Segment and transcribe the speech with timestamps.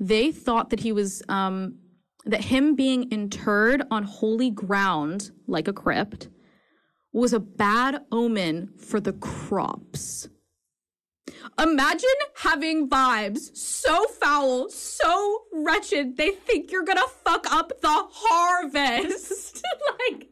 [0.00, 1.76] they thought that he was um,
[2.24, 6.28] that him being interred on holy ground like a crypt
[7.12, 10.28] was a bad omen for the crops.
[11.58, 19.64] Imagine having vibes so foul, so wretched, they think you're gonna fuck up the harvest.
[20.08, 20.28] like,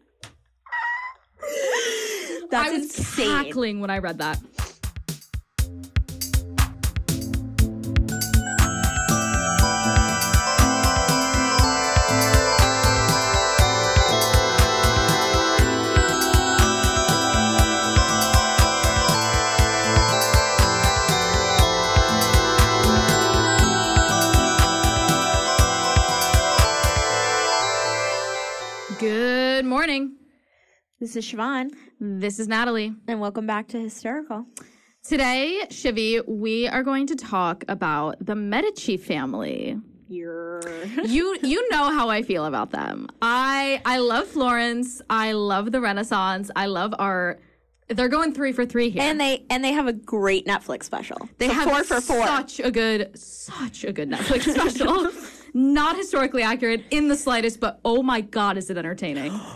[2.51, 3.45] That's I was insane.
[3.45, 4.39] cackling when I read that.
[29.89, 30.17] Morning.
[31.01, 32.93] This is Siobhan, This is Natalie.
[33.07, 34.45] and welcome back to Hysterical.
[35.03, 39.79] Today, Shivi, we are going to talk about the Medici family.
[40.11, 43.09] You you know how I feel about them.
[43.23, 45.01] I I love Florence.
[45.09, 46.51] I love the Renaissance.
[46.55, 47.41] I love art.
[47.89, 49.01] They're going three for three here.
[49.01, 51.17] and they and they have a great Netflix special.
[51.39, 52.27] they have four for four.
[52.27, 55.11] Such a good, such a good Netflix special.
[55.55, 59.33] Not historically accurate in the slightest, but oh my god, is it entertaining?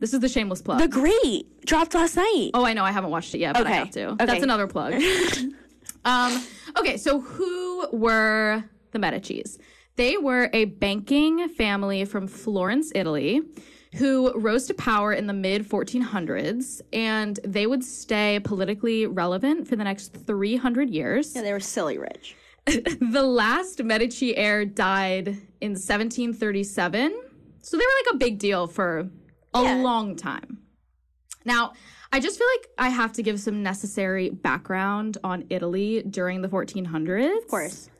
[0.00, 0.80] This is the shameless plug.
[0.80, 2.50] The Great dropped last night.
[2.54, 2.84] Oh, I know.
[2.84, 4.08] I haven't watched it yet, but I have to.
[4.10, 4.26] Okay.
[4.26, 4.94] That's another plug.
[6.04, 6.44] um,
[6.78, 9.58] okay, so who were the Medicis?
[9.96, 13.42] They were a banking family from Florence, Italy,
[13.96, 19.74] who rose to power in the mid 1400s, and they would stay politically relevant for
[19.74, 21.34] the next 300 years.
[21.34, 22.36] Yeah, they were silly rich.
[22.66, 25.28] the last Medici heir died
[25.60, 27.20] in 1737.
[27.60, 29.10] So they were like a big deal for
[29.54, 29.76] a Yeah.
[29.76, 30.58] long time.
[31.44, 31.72] Now,
[32.12, 36.48] I just feel like I have to give some necessary background on Italy during the
[36.48, 37.36] 1400s.
[37.38, 37.90] Of course.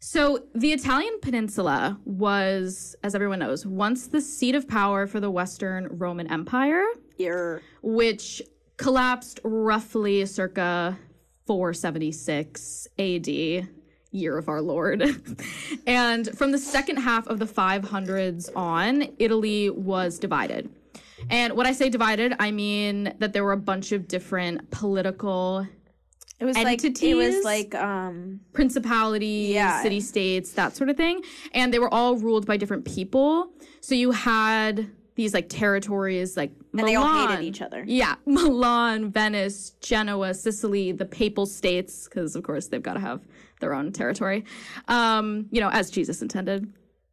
[0.00, 5.30] So, the Italian peninsula was, as everyone knows, once the seat of power for the
[5.30, 6.84] Western Roman Empire
[7.18, 8.42] You're which
[8.78, 10.98] collapsed roughly circa
[11.46, 13.68] 476 AD,
[14.12, 15.02] year of our Lord.
[15.86, 20.70] and from the second half of the 500s on, Italy was divided.
[21.30, 25.66] And when I say divided, I mean that there were a bunch of different political
[26.40, 29.80] it was like it was like um principalities, Yeah.
[29.80, 31.22] city states, that sort of thing.
[31.52, 33.52] And they were all ruled by different people.
[33.80, 37.84] So you had these like territories like and they all hated each other.
[37.86, 43.20] Yeah, Milan, Venice, Genoa, Sicily, the papal states, because of course they've got to have
[43.62, 44.44] their own territory,
[44.88, 46.70] um, you know, as Jesus intended.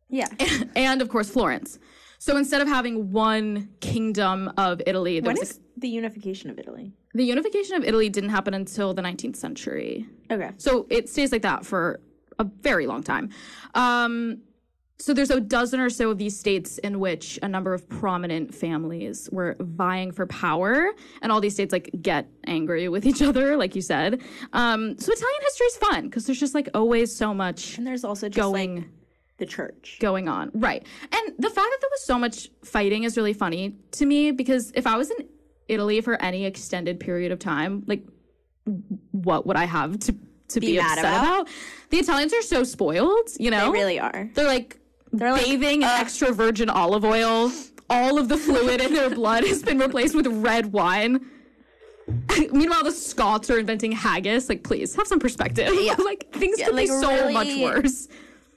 [0.10, 0.28] Yeah.
[0.76, 1.80] and of course, Florence.
[2.18, 6.60] So instead of having one kingdom of Italy, there When was is the unification of
[6.60, 6.92] Italy?
[7.14, 10.06] the unification of Italy didn't happen until the 19th century.
[10.30, 10.52] Okay.
[10.58, 12.02] So it stays like that for
[12.38, 13.30] a very long time.
[13.74, 14.42] Um,
[15.02, 18.54] so there's a dozen or so of these states in which a number of prominent
[18.54, 23.56] families were vying for power, and all these states like get angry with each other,
[23.58, 24.22] like you said.
[24.54, 28.04] Um, so Italian history is fun because there's just like always so much And there's
[28.04, 28.86] also just going like
[29.38, 29.98] the church.
[30.02, 30.86] going on, right?
[31.12, 34.72] And the fact that there was so much fighting is really funny to me because
[34.76, 35.28] if I was in
[35.70, 38.04] Italy for any extended period of time, like
[39.12, 40.16] what would I have to
[40.50, 41.42] to be, Be mad upset about?
[41.42, 41.48] about?
[41.92, 43.72] The Italians are so spoiled, you know.
[43.72, 44.30] They really are.
[44.34, 44.80] They're like
[45.12, 47.52] They're like, bathing in extra virgin olive oil.
[47.90, 51.26] All of the fluid in their blood has been replaced with red wine.
[52.52, 54.50] Meanwhile, the Scots are inventing haggis.
[54.50, 55.72] Like, please have some perspective.
[55.80, 55.96] Yeah.
[56.06, 58.08] like things Yeah, could like, be so really- much worse.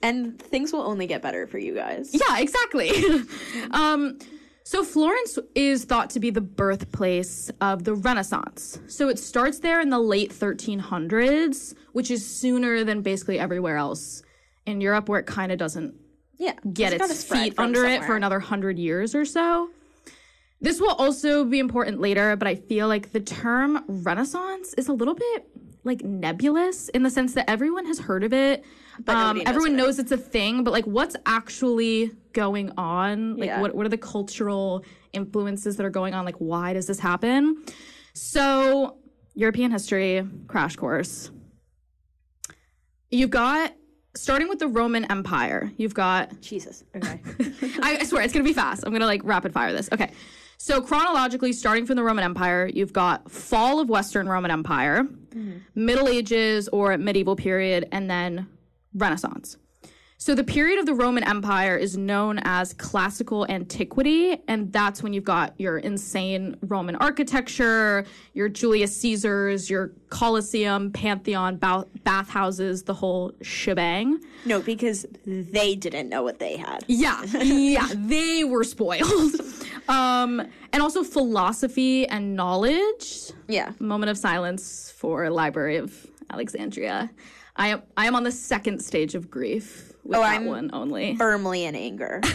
[0.02, 2.10] And things will only get better for you guys.
[2.12, 2.90] Yeah, exactly.
[3.70, 4.18] um,
[4.64, 8.80] so Florence is thought to be the birthplace of the Renaissance.
[8.88, 14.22] So it starts there in the late 1300s, which is sooner than basically everywhere else
[14.66, 15.94] in Europe, where it kind of doesn't
[16.38, 16.54] Yeah.
[16.72, 19.70] get It's its feet under it for another hundred years or so.
[20.60, 24.92] This will also be important later, but I feel like the term Renaissance is a
[24.92, 25.48] little bit
[25.84, 28.64] like nebulous in the sense that everyone has heard of it.
[29.04, 33.36] But um, knows everyone it knows it's a thing, but like what's actually going on?
[33.36, 33.60] Like Yeah.
[33.60, 36.24] what what are the cultural influences that are going on?
[36.24, 37.64] Like why does this happen?
[38.14, 38.98] So
[39.34, 41.30] European history crash course.
[43.10, 43.74] You've got
[44.14, 45.72] starting with the Roman Empire.
[45.76, 46.84] You've got Jesus.
[46.96, 47.20] Okay.
[47.82, 48.84] I, I swear it's gonna be fast.
[48.86, 49.88] I'm gonna like rapid fire this.
[49.92, 50.12] Okay.
[50.58, 55.58] So chronologically, starting from the Roman Empire, you've got fall of Western Roman Empire, mm-hmm.
[55.74, 58.46] Middle Ages or medieval period, and then
[58.94, 59.56] Renaissance.
[60.22, 65.12] So the period of the Roman Empire is known as classical antiquity, and that's when
[65.12, 72.94] you've got your insane Roman architecture, your Julius Caesars, your Colosseum, Pantheon, ba- bathhouses, the
[72.94, 74.20] whole shebang.
[74.44, 76.84] No, because they didn't know what they had.
[76.86, 79.10] Yeah, yeah, they were spoiled.
[79.88, 80.40] Um,
[80.72, 83.32] and also philosophy and knowledge.
[83.48, 83.72] Yeah.
[83.80, 87.10] Moment of silence for Library of Alexandria.
[87.56, 90.70] I am I am on the second stage of grief with Oh, that I'm- one
[90.72, 91.16] only.
[91.18, 92.20] Firmly in anger.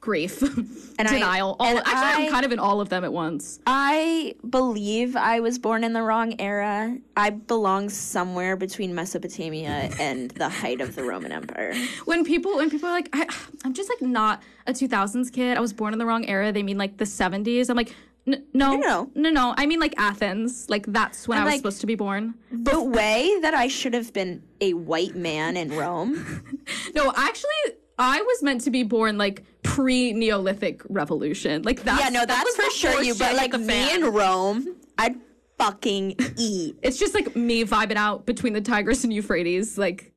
[0.00, 0.40] Grief,
[0.98, 1.56] And I- denial.
[1.58, 3.58] all and actually, I- I'm kind of in all of them at once.
[3.66, 6.96] I believe I was born in the wrong era.
[7.16, 11.74] I belong somewhere between Mesopotamia and the height of the Roman Empire.
[12.04, 13.26] When people when people are like, I,
[13.64, 15.56] I'm just like not a 2000s kid.
[15.56, 16.52] I was born in the wrong era.
[16.52, 17.68] They mean like the 70s.
[17.68, 17.94] I'm like.
[18.26, 19.10] N- no, no.
[19.14, 19.54] no, no.
[19.56, 20.68] I mean, like Athens.
[20.68, 22.34] Like that's when I was like- supposed to be born.
[22.50, 26.42] The way that I should have been a white man in Rome.
[26.94, 31.62] No, actually, I was meant to be born like pre Neolithic Revolution.
[31.62, 32.00] Like that.
[32.00, 33.14] Yeah, no, that that's was for sure you.
[33.14, 35.16] But like me in Rome, I'd
[35.58, 36.76] fucking eat.
[36.82, 39.78] it's just like me vibing out between the Tigris and Euphrates.
[39.78, 40.12] Like,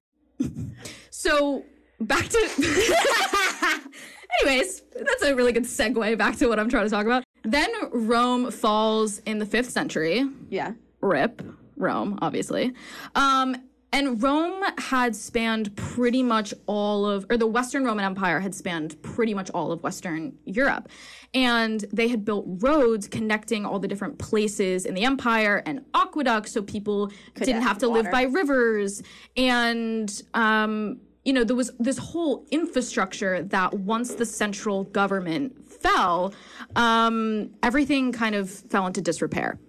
[1.12, 1.64] so
[2.00, 2.40] back to.
[4.42, 7.24] Anyways, that's a really good segue back to what I'm trying to talk about.
[7.44, 10.26] Then Rome falls in the fifth century.
[10.50, 10.74] Yeah.
[11.02, 11.42] rip
[11.78, 12.74] Rome, obviously.
[13.16, 13.56] Um,
[13.92, 19.02] and Rome had spanned pretty much all of, or the Western Roman Empire had spanned
[19.02, 20.90] pretty much all of Western Europe.
[21.34, 26.52] And they had built roads connecting all the different places in the empire and aqueducts
[26.52, 28.04] so people didn't have have to water.
[28.04, 29.02] live by rivers.
[29.36, 36.34] And, um, you know, there was this whole infrastructure that once the central government fell,
[36.76, 39.60] um, everything kind of fell into disrepair.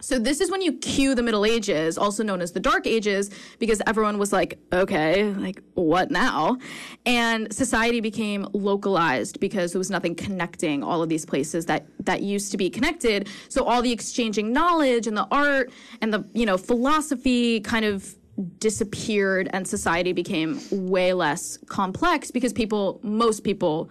[0.00, 3.30] So this is when you cue the Middle Ages, also known as the Dark Ages,
[3.58, 6.58] because everyone was like, okay, like what now?
[7.06, 12.22] And society became localized because there was nothing connecting all of these places that that
[12.22, 13.28] used to be connected.
[13.48, 15.72] So all the exchanging knowledge and the art
[16.02, 18.14] and the, you know, philosophy kind of
[18.58, 23.88] disappeared and society became way less complex because people most people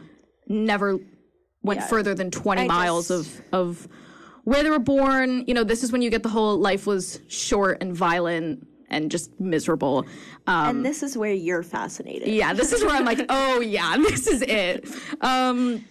[0.47, 0.99] never
[1.63, 1.87] went Yeah.
[1.87, 3.87] further than 20 I miles just- of of
[4.43, 5.45] where they were born.
[5.47, 9.09] You know, this is when you get the whole life was short and violent and
[9.09, 10.05] just miserable.
[10.45, 12.27] Um, And this is where you're fascinated.
[12.27, 14.85] yeah, this is where I'm like, oh yeah, this is it.
[15.21, 15.83] Um,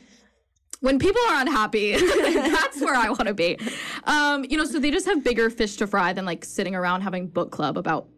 [0.81, 3.57] when people are unhappy, that's where I want to be.
[4.05, 7.01] Um, you know, so they just have bigger fish to fry than like sitting around
[7.03, 8.09] having book club about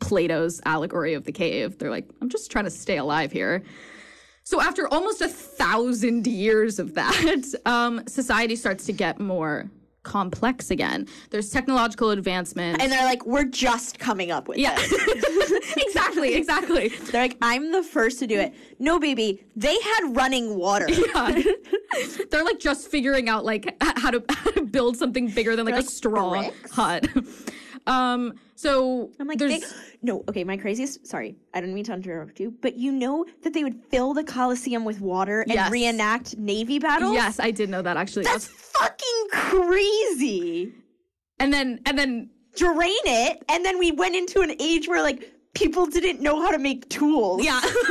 [0.00, 1.78] Plato's allegory of the cave.
[1.78, 3.62] They're like, I'm just trying to stay alive here.
[4.44, 9.70] So after almost a thousand years of that, um, society starts to get more
[10.02, 11.06] complex again.
[11.30, 12.80] There's technological advancement.
[12.80, 15.76] And they're like, we're just coming up with yeah, this.
[15.76, 16.88] exactly, exactly.
[16.88, 18.52] They're like, I'm the first to do it.
[18.78, 20.88] No, baby, they had running water.
[20.90, 21.40] Yeah.
[22.30, 25.76] They're like just figuring out like how to, how to build something bigger than like,
[25.76, 26.72] a straw bricks?
[26.72, 27.06] hut.
[27.86, 29.60] um, so I'm like, they,
[30.02, 33.52] no, okay, my craziest, sorry, I didn't mean to interrupt you, but you know that
[33.54, 35.70] they would fill the Coliseum with water and Yes.
[35.72, 37.14] reenact Navy battles?
[37.14, 38.24] yes, I did know that actually.
[38.24, 40.72] That's fucking crazy.
[41.40, 45.32] and then and then Drain it, and then we went into an age where, like,
[45.54, 47.42] people didn't know how to make tools.
[47.42, 47.60] yeah,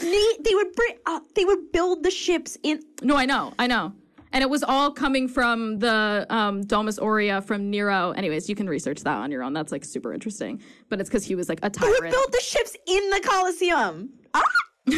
[0.00, 3.68] They, they would bring, uh, they would build the ships in, No, I know, I
[3.68, 3.92] know.
[4.32, 8.12] And it was all coming from the um, Domus Aurea from Nero.
[8.12, 9.52] Anyways, you can research that on your own.
[9.52, 10.62] That's like super interesting.
[10.88, 12.10] But it's because he was like a tyrant.
[12.10, 14.10] build the ships in the Coliseum.
[14.34, 14.42] Ah!
[14.86, 14.96] and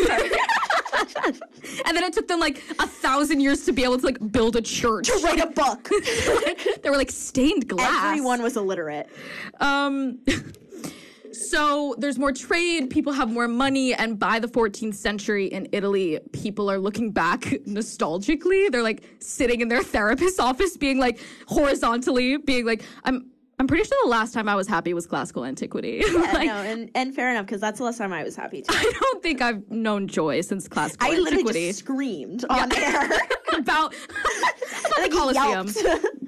[1.94, 4.62] then it took them like a thousand years to be able to like build a
[4.62, 5.08] church.
[5.08, 5.90] to write a book.
[6.82, 8.04] they were like stained glass.
[8.04, 9.10] Everyone was illiterate.
[9.60, 10.20] Um,
[11.34, 16.20] so there's more trade, people have more money, and by the 14th century in Italy,
[16.32, 18.70] people are looking back nostalgically.
[18.70, 23.30] They're like sitting in their therapist's office, being like horizontally, being like, I'm.
[23.56, 26.02] I'm pretty sure the last time I was happy was classical antiquity.
[26.12, 28.74] like, no, and, and fair enough, because that's the last time I was happy too.
[28.76, 33.04] I don't think I've known joy since classical I literally just screamed on air.
[33.56, 33.94] about, about
[35.02, 36.23] the Colosseum.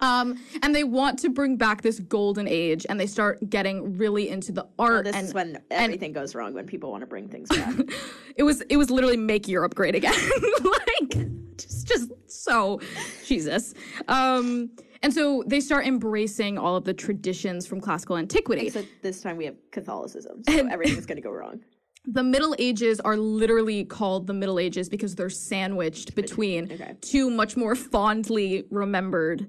[0.00, 4.28] Um, and they want to bring back this golden age, and they start getting really
[4.28, 5.04] into the art.
[5.06, 7.74] this and is when everything goes wrong when people want to bring things back.
[8.36, 10.14] it was it was literally make Europe great again.
[10.62, 12.80] like just just so
[13.26, 13.74] Jesus.
[14.06, 14.70] Um,
[15.02, 18.68] and so they start embracing all of the traditions from classical antiquity.
[18.70, 21.60] so this time we have Catholicism, so everything's going to go wrong.
[22.04, 26.94] the Middle Ages are literally called the Middle Ages because they're sandwiched between Okay.
[27.00, 29.48] two much more fondly remembered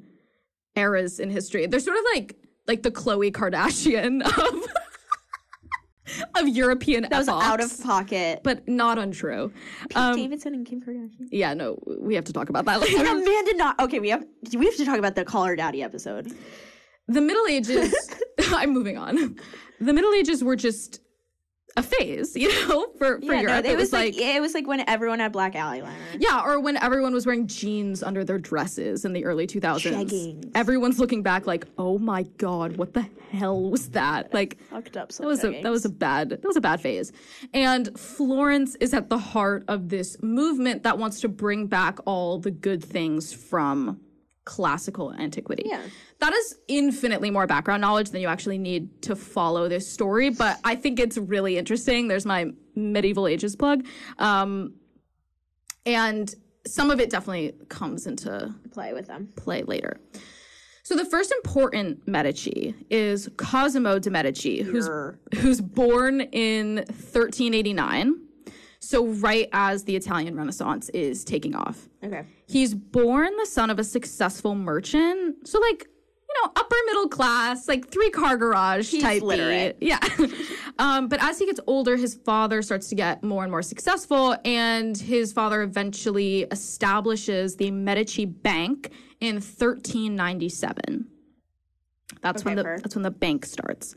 [0.80, 1.68] eras in history.
[1.68, 2.36] They're sort of like
[2.68, 4.56] like the Khloe Kardashian of
[6.36, 8.42] of European That was epochs, out of pocket.
[8.44, 9.52] but not untrue.
[9.90, 11.28] Pete Um, Davidson and Kim Kardashian.
[11.32, 12.98] yeah, no, we have to talk about that later.
[12.98, 13.08] And.
[13.22, 14.00] Amanda not okay.
[14.00, 14.24] We have
[14.56, 16.34] we have to talk about the Call Her Daddy episode.
[17.08, 17.94] the Middle Ages.
[18.52, 19.36] I'm moving on.
[19.80, 21.00] The Middle Ages were just
[21.80, 23.66] a phase, you know, for for Yeah, Europe.
[23.66, 25.90] no, it, was like, it was like when everyone had black eyeliner.
[26.20, 29.82] Yeah, or when everyone was wearing jeans under their dresses in the early 2000s.
[29.82, 30.52] Jeggings.
[30.56, 35.10] Everyone's looking back like, "Oh my god, what the hell was that?" Like Fucked up.
[35.12, 37.12] that was a that was a bad that was a bad phase.
[37.54, 42.38] And Florence is at the heart of this movement that wants to bring back all
[42.40, 44.00] the good things from
[44.50, 45.62] classical antiquity.
[45.68, 45.84] Yeah.
[46.18, 50.58] That is infinitely more background knowledge than you actually need to follow this story, but
[50.64, 52.08] I think it's really interesting.
[52.08, 53.86] There's my medieval ages plug.
[54.18, 54.74] Um,
[55.86, 56.34] and
[56.66, 59.30] some of it definitely comes into play with them.
[59.36, 60.00] play later.
[60.82, 64.90] So the first important Medici is Cosimo de' Medici, who's
[65.36, 68.16] who's born in 1389.
[68.80, 71.90] So right as the Italian Renaissance is taking off.
[72.04, 72.24] Okay.
[72.48, 75.48] He's born the son of a successful merchant.
[75.48, 75.88] So like,
[76.30, 79.22] you know, upper middle class, like three car garage type.
[79.22, 79.78] literate.
[79.82, 80.00] Yeah.
[80.80, 84.38] um, but as he gets older, his father starts to get more and more successful,
[84.46, 91.08] and his father eventually establishes the Medici Bank in 1397.
[92.22, 92.80] That's when the fair.
[92.80, 93.96] that's when the bank starts.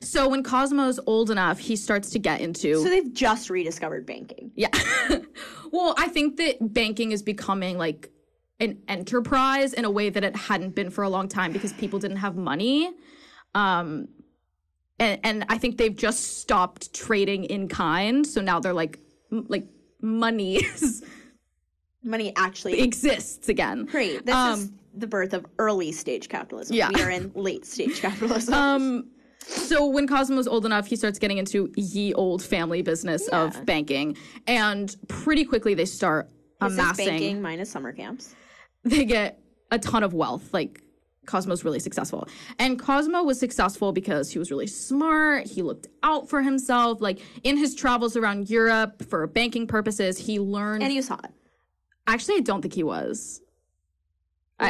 [0.00, 4.52] So when Cosmo's old enough, he starts to get into So they've just rediscovered banking.
[4.54, 4.68] yeah.
[5.72, 8.10] well, I think that banking is becoming like
[8.60, 11.98] an enterprise in a way that it hadn't been for a long time because people
[11.98, 12.90] didn't have money.
[13.54, 14.08] Um
[15.00, 18.98] and and I think they've just stopped trading in kind, so now they're like
[19.32, 19.66] m- like
[20.00, 21.04] money is,
[22.04, 23.84] Money actually exists again.
[23.86, 24.24] great.
[24.24, 26.74] This Um, is the birth of early stage capitalism.
[26.76, 26.90] Yeah.
[26.94, 28.54] We are in late stage capitalism.
[28.54, 29.06] Um,
[29.48, 33.44] so when Cosmo's old enough, he starts getting into ye old family business Yeah.
[33.44, 36.28] of banking, and pretty quickly they start
[36.60, 37.06] this is amassing.
[37.06, 38.34] banking minus summer camps.
[38.84, 39.40] they get
[39.70, 40.52] a ton of wealth.
[40.52, 40.82] Like
[41.26, 42.26] Cosmo's really successful.
[42.58, 45.46] And Cosmo was successful because he was really smart.
[45.46, 47.00] He looked out for himself.
[47.00, 50.82] Like in his travels around Europe for banking purposes, he learned.
[50.82, 51.30] And he was hot.
[52.06, 53.42] actually, I don't think he was.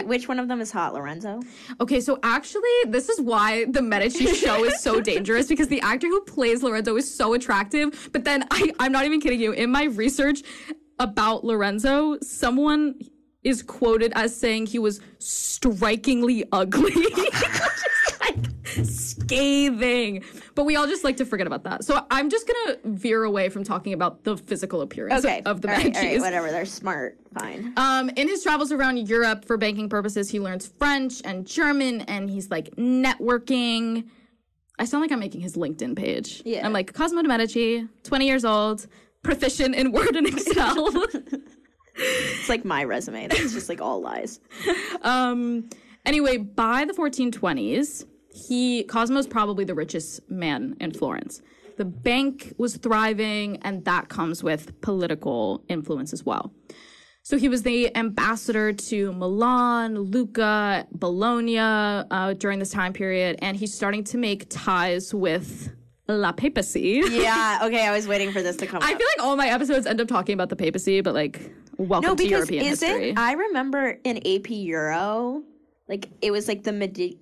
[0.04, 1.40] Which one of them is hot, Lorenzo?
[1.80, 6.08] Okay, so actually, this is why the Medici show is so dangerous because the actor
[6.08, 8.10] who plays Lorenzo is so attractive.
[8.12, 9.52] But then I, I'm not even kidding you.
[9.52, 10.42] In my research
[10.98, 13.00] about Lorenzo, someone
[13.42, 16.92] is quoted as saying he was strikingly ugly.
[18.84, 20.24] Scathing.
[20.54, 21.84] But we all just like to forget about that.
[21.84, 25.42] So I'm just gonna veer away from talking about the physical appearance Okay.
[25.44, 26.50] of the all right, all right, whatever.
[26.50, 27.18] They're smart.
[27.38, 27.72] Fine.
[27.76, 32.30] Um, in his travels around Europe for banking purposes, he learns French and German, and
[32.30, 34.06] he's like networking.
[34.78, 36.42] I sound like I'm making his LinkedIn page.
[36.44, 36.64] Yeah.
[36.64, 38.86] I'm like Cosmo de Medici, 20 years old,
[39.22, 40.92] proficient in Word and Excel.
[42.00, 43.26] It's like my resume.
[43.26, 44.38] That's just like all lies.
[45.02, 45.68] um,
[46.06, 48.04] anyway, by the 1420s,
[48.46, 51.42] he Cosmo's probably the richest man in Florence.
[51.76, 56.52] The bank was thriving, and that comes with political influence as well.
[57.22, 63.56] So he was the ambassador to Milan, Lucca, Bologna uh, during this time period, and
[63.56, 65.70] he's starting to make ties with
[66.08, 67.02] La Papacy.
[67.10, 67.60] Yeah.
[67.64, 67.86] Okay.
[67.86, 68.78] I was waiting for this to come.
[68.78, 68.88] Up.
[68.88, 68.98] I up.
[68.98, 72.16] feel like all my episodes end up talking about the papacy, but like, welcome no,
[72.16, 73.14] to European isn't history.
[73.16, 75.42] I remember in AP Euro,
[75.86, 77.18] like it was like the Medi-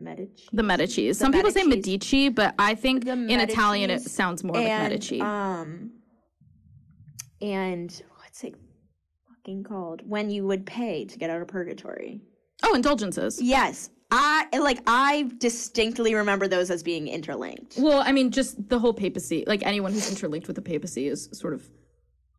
[0.00, 0.48] Medici.
[0.52, 1.12] The Medici.
[1.12, 5.20] Some people say Medici, but I think The in Italian it sounds more like Medici.
[5.20, 5.92] Um,
[7.40, 8.54] and what's it
[9.28, 10.02] fucking called?
[10.08, 12.20] When you would pay to get out of purgatory.
[12.62, 13.40] oh, indulgences.
[13.40, 14.80] Yes, I like.
[14.86, 17.76] I distinctly remember those as being interlinked.
[17.78, 19.44] Well, I mean, just the whole papacy.
[19.46, 21.68] Like anyone who's interlinked with the papacy is sort of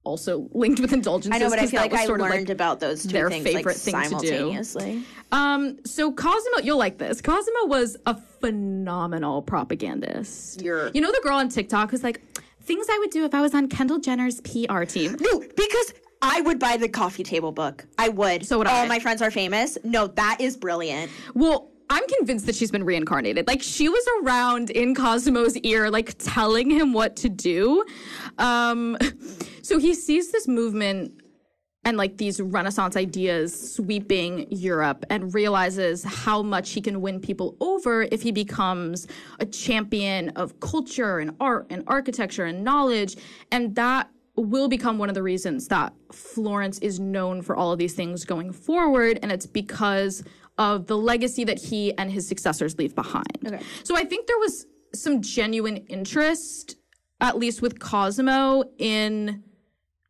[0.04, 1.40] also linked with indulgences.
[1.40, 3.44] I know, but I feel like I sort of, learned about those two their things
[3.44, 4.28] favorite like thing to do.
[4.28, 5.04] simultaneously.
[5.32, 7.22] Um, so Cosimo, you'll like this.
[7.22, 10.62] Cosimo was a phenomenal propagandist.
[10.62, 12.22] You're- you know the girl on TikTok who's like,
[12.62, 15.16] things I would do if I was on Kendall Jenner's PR team.
[15.20, 17.86] No, because I would buy the coffee table book.
[17.98, 18.46] I would.
[18.46, 18.88] So would All I.
[18.88, 19.78] my friends are famous.
[19.84, 21.12] No, that is brilliant.
[21.34, 23.48] Well, I'm convinced that she's been reincarnated.
[23.48, 27.84] Like she was around in Cosimo's ear, like telling him what to do.
[28.38, 28.98] Um,
[29.62, 31.22] so he sees this movement
[31.84, 37.58] and like these Renaissance ideas sweeping Europe and realizes how much he can win people
[37.60, 39.08] over if he becomes
[39.40, 43.18] a champion of culture and art and architecture and knowledge.
[43.52, 47.80] And that will become one of the reasons that Florence is known for all of
[47.80, 49.18] these things going forward.
[49.24, 50.24] And it's because
[50.60, 53.26] of the legacy that he and his successors leave behind.
[53.46, 53.62] Okay.
[53.84, 56.76] So I think there was some genuine interest,
[57.20, 59.44] at least with Cosimo, in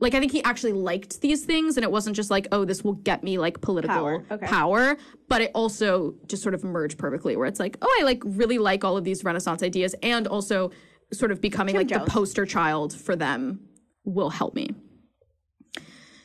[0.01, 2.83] like I think he actually liked these things, and it wasn't just like, oh, this
[2.83, 4.47] will get me like political Power, okay.
[4.47, 4.97] power,
[5.29, 8.57] but it also just sort of merged perfectly, where it's like, oh, I like really
[8.57, 10.71] like all of these Renaissance ideas, and also
[11.13, 12.05] sort of becoming like Jones.
[12.05, 13.59] the poster child for them
[14.03, 14.71] will help me.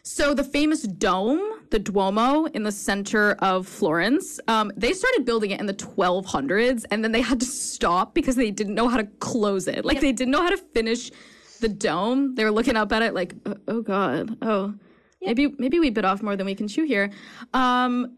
[0.03, 5.51] So the famous dome, the Duomo in the center of Florence, um, they started building
[5.51, 8.97] it in the 1200s, and then they had to stop because they didn't know how
[8.97, 9.85] to close it.
[9.85, 11.11] Like they didn't know how to finish
[11.61, 12.35] the dome.
[12.35, 14.75] They were looking up at it like, oh, oh god, oh,
[15.23, 17.11] maybe maybe we bit off more than we can chew here.
[17.55, 18.17] Um,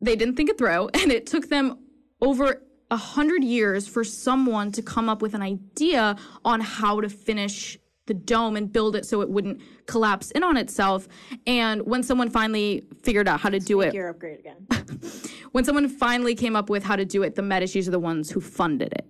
[0.00, 1.78] they didn't think it through, and it took them
[2.20, 7.08] over a hundred years for someone to come up with an idea on how to
[7.08, 11.06] finish the dome and build it so it wouldn't collapse in on itself.
[11.46, 14.66] And when someone finally figured out how to do it, You're upgrade again.
[15.52, 18.28] when someone finally came up with how to do it, the Medicis are the ones
[18.30, 19.06] who funded it.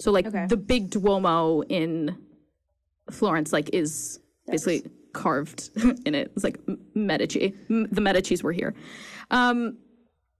[0.00, 0.46] So like Okay.
[0.46, 2.18] the big Duomo in
[3.10, 5.70] Florence, like is basically carved
[6.04, 6.32] in it.
[6.34, 6.58] It's like
[6.94, 7.54] Medici.
[7.68, 8.74] The Medicis were here.
[9.30, 9.78] Um,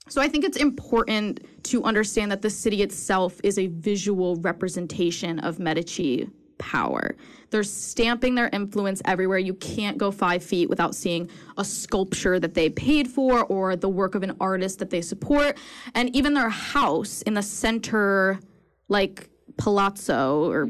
[0.09, 5.39] so I think it's important to understand that the city itself is a visual representation
[5.39, 7.17] of Medici power.
[7.51, 9.39] They're stamping their influence everywhere.
[9.39, 13.89] You can't go five feet without seeing a sculpture that they paid for or the
[13.89, 15.59] work of an artist that they support.
[15.95, 18.39] And even their house in the center,
[18.89, 20.69] like Palazzo or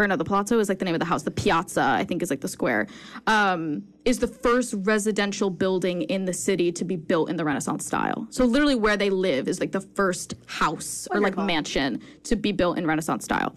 [0.00, 1.22] or no, the Palazzo is like the name of the house.
[1.22, 2.86] The Piazza, I think, is like the square.
[3.26, 7.84] Um, is the first residential building in the city to be built in the Renaissance
[7.86, 8.26] style.
[8.30, 12.52] So literally, where they live is like the first house or like mansion to be
[12.52, 13.54] built in Renaissance style.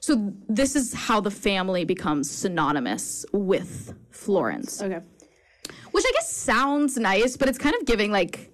[0.00, 5.00] So this is how the family becomes synonymous with Florence, Okay.
[5.90, 8.52] which I guess sounds nice, but it's kind of giving like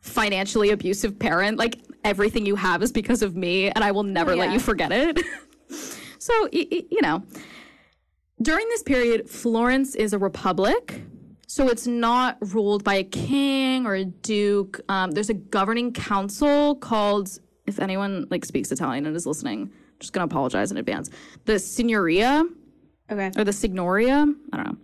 [0.00, 4.34] financially abusive parent like everything you have is because of me, and I will never
[4.34, 4.54] let yeah.
[4.54, 5.20] you forget it.
[6.28, 7.22] So, you know,
[8.42, 11.00] during this period, Florence is a republic.
[11.46, 14.78] So it's not ruled by a king or a duke.
[14.90, 19.98] Um, there's a governing council called, if anyone like speaks Italian and is listening, I'm
[20.00, 21.08] just gonna apologize in advance.
[21.46, 22.46] The Signoria
[23.10, 23.30] Okay.
[23.38, 24.30] or the Signoria.
[24.52, 24.76] I don't know.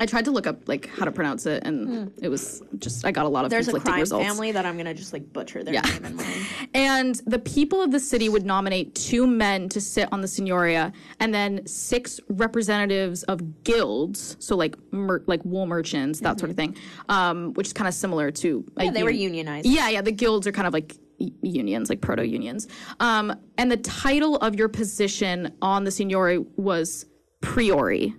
[0.00, 3.12] I tried to look up like how to pronounce it, and it was just I
[3.12, 4.26] got a lot of There's a conflicting crime results.
[4.26, 5.82] family that I'm gonna just like butcher their Yeah.
[5.82, 6.26] name and mine.
[6.74, 10.92] And the people of the city would nominate two men to sit on the signoria,
[11.20, 16.56] and then six representatives of guilds, so like mer- like wool merchants, that sort of
[16.56, 16.74] thing,
[17.10, 19.66] um, which is kind of similar to a Yeah, they were unionized.
[19.66, 20.00] yeah, yeah.
[20.00, 20.96] The guilds are kind of like
[21.42, 22.66] unions, like proto unions.
[22.98, 27.06] Um, and the title of your position on the signoria was
[27.42, 28.14] priori.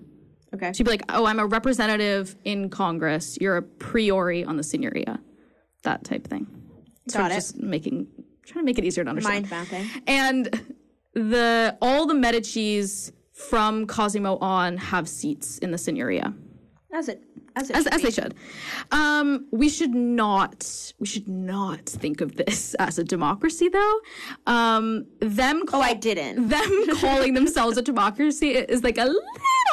[0.53, 0.71] Okay.
[0.73, 3.37] So you'd be like, oh, I'm a representative in Congress.
[3.41, 5.19] You're a priori on the signoria.
[5.83, 6.47] That type thing.
[7.07, 7.35] Sort Got it.
[7.35, 8.07] Just making,
[8.45, 9.49] trying to make it easier to understand.
[9.49, 9.89] Mind mapping.
[10.07, 10.75] And
[11.13, 16.33] the all the Medicis from Cosimo on have seats in the signoria,
[16.93, 17.21] As it
[17.55, 18.35] as as, as they should.
[18.91, 23.99] Um, we should not we should not think of this as a democracy, though.
[24.47, 26.47] Um, them Oh, I didn't.
[26.49, 29.05] them calling themselves a democracy is like a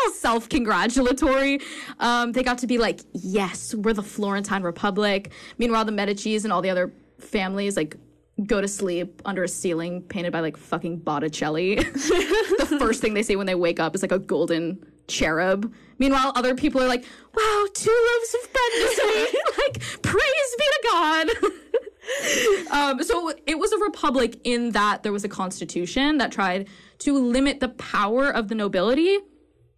[0.04, 1.60] little self-congratulatory.
[1.98, 5.30] Um, they got to be like, yes, we're the Florentine Republic.
[5.58, 7.96] Meanwhile, the Medicis and all the other families like
[8.46, 11.74] go to sleep under a ceiling painted by like fucking Botticelli.
[11.82, 15.72] the first thing they say when they wake up is like a golden cherub.
[15.98, 19.00] Meanwhile, other people are like, wow, two loaves of bread this
[19.32, 19.42] week.
[19.58, 21.28] like, praise be to God.
[22.72, 26.66] Um, so it was a republic in that there was a constitution that tried
[27.00, 29.18] to limit the power of the nobility.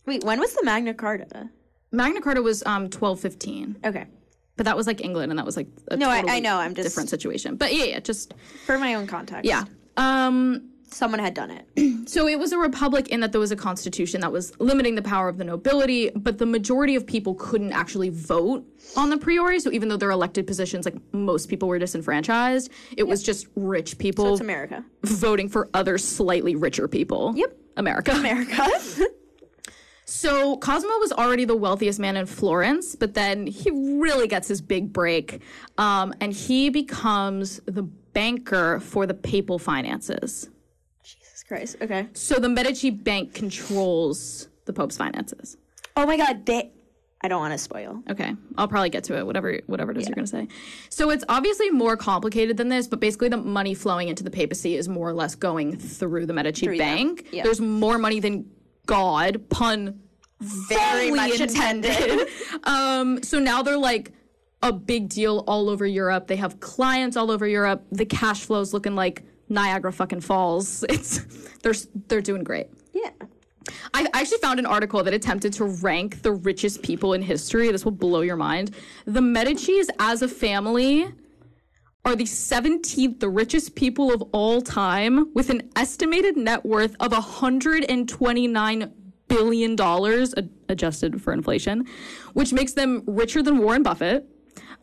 [0.07, 1.51] Wait, when was the Magna Carta?
[1.93, 4.07] Magna Carta was um, 1215, Okay.
[4.57, 6.75] but that was like England, and that was like a No, I- I know, I'm
[6.75, 7.57] just- different situation.
[7.57, 8.35] But yeah, yeah, just
[8.67, 9.45] For my own context.
[9.45, 9.65] yeah.
[9.97, 12.07] Um, Someone had done it.
[12.09, 15.01] so it was a republic in that there was a constitution that was limiting the
[15.01, 18.62] power of the nobility, but the majority of people couldn't actually vote
[18.95, 19.59] on the priori.
[19.59, 23.97] So even though they're elected positions, like most people were disenfranchised, it was just rich
[23.97, 24.85] people It's America.
[25.05, 27.33] voting for other slightly richer people.
[27.37, 27.57] Yep.
[27.79, 28.12] America.
[28.12, 28.67] America.
[30.14, 34.61] So Cosmo was already the wealthiest man in Florence, but then he really gets his
[34.61, 35.40] big break,
[35.79, 40.51] um, and he becomes the banker for the papal finances.
[41.03, 41.77] Jesus Christ.
[41.81, 42.09] Okay.
[42.12, 45.57] So the Medici Bank controls the Pope's finances.
[45.96, 46.44] Oh my God.
[46.44, 46.70] They.
[47.22, 48.03] I don't want to spoil.
[48.11, 49.25] Okay, I'll probably get to it.
[49.25, 50.48] Whatever, whatever it is you're going to say.
[50.90, 54.77] So it's obviously more complicated than this, but basically the money flowing into the papacy
[54.77, 57.29] is more or less going through the Medici Through Bank.
[57.31, 57.44] yeah.
[57.44, 58.51] There's more money than
[58.87, 59.49] God.
[59.49, 60.01] Pun
[60.40, 62.29] Very much intended.
[62.64, 64.12] um, so now they're like
[64.62, 66.27] a big deal all over Europe.
[66.29, 67.85] They have clients all over Europe.
[67.90, 70.85] The cash flow's looking like Niagara fucking Falls.
[70.88, 71.21] It's
[71.62, 71.75] they're
[72.09, 72.68] they're doing great.
[72.92, 73.11] Yeah.
[73.95, 77.71] I actually found an article that attempted to rank the richest people in history.
[77.71, 78.75] This will blow your mind.
[79.05, 81.12] The Medicis as a family
[82.05, 88.93] are the 17th richest people of all time with an estimated net worth of 129
[89.29, 90.35] billion dollars
[90.69, 91.87] adjusted for inflation,
[92.35, 94.29] which makes them richer than Warren Buffett.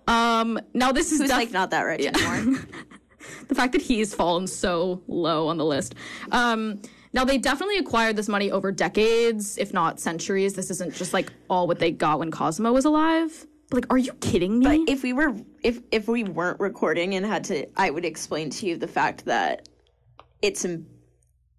[0.08, 2.60] Um, now this is def- like not that rich anymore.
[3.48, 5.96] the fact that he's fallen so low on the list.
[6.32, 10.54] Um, now they definitely acquired this money over decades, if not centuries.
[10.54, 13.46] This isn't just like all what they got when Cosmo was alive.
[13.72, 14.66] Like, are you kidding me?
[14.86, 18.50] But if we were if if we weren't recording and had to I would explain
[18.52, 19.70] to you the fact that
[20.42, 20.66] it's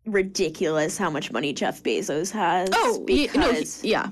[0.07, 2.69] ridiculous how much money Jeff Bezos has.
[2.73, 4.09] oh, because no, he- yeah.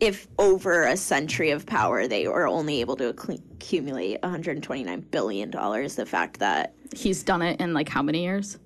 [0.00, 5.50] if over a century of power they were only able to accu- accumulate 129 billion
[5.50, 8.58] dollars, the fact that He's done it in like how many years?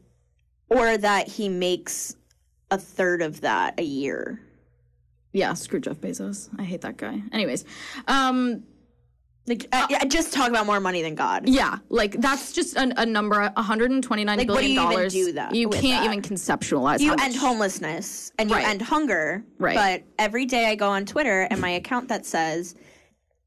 [0.69, 2.17] or that he makes
[2.71, 4.41] a third of that a year.
[5.33, 6.49] Yeah, screw Jeff Bezos.
[6.59, 7.23] I hate that guy.
[7.33, 7.64] Anyways,
[8.07, 8.64] um,
[9.47, 11.49] Like, I, I just talk about more money than God.
[11.49, 15.12] yeah, like that's just an, a number, 129 Like, what do billion you even dollars.
[15.12, 16.05] do that- You can't that?
[16.05, 17.01] even conceptualize.
[17.01, 18.66] You end homelessness and you Right.
[18.68, 19.42] end hunger.
[19.59, 19.75] Right.
[19.75, 22.75] But every day I go on Twitter and my account that says,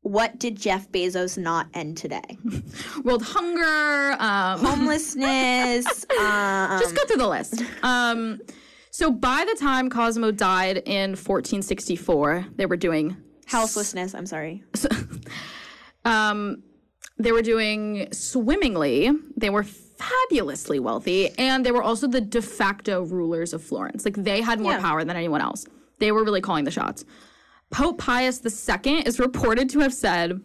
[0.01, 2.37] "What did Jeff Bezos not end today?
[3.05, 4.17] world hunger.
[4.19, 7.63] Um, Homelessness." um, just go through the list.
[7.83, 8.41] Um,
[8.95, 14.15] so by the time Cosimo died in 1464, they were doing houselessness.
[14.15, 14.63] I'm sorry.
[16.05, 16.63] um,
[17.17, 19.11] they were doing swimmingly.
[19.35, 24.05] They were fabulously wealthy, and they were also the de facto rulers of Florence.
[24.05, 24.79] Like they had more Yeah.
[24.79, 25.65] power than anyone else.
[25.99, 27.03] They were really calling the shots.
[27.71, 30.39] Pope Pius II is reported to have said,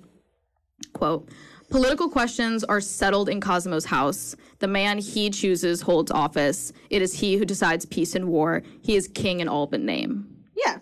[0.93, 1.29] quote,
[1.71, 4.35] Political questions are settled in Cosimo's house.
[4.59, 6.73] The man he chooses holds office.
[6.91, 8.63] It is he who decides peace and war.
[8.83, 10.27] He is king in all but name.
[10.57, 10.79] Yeah.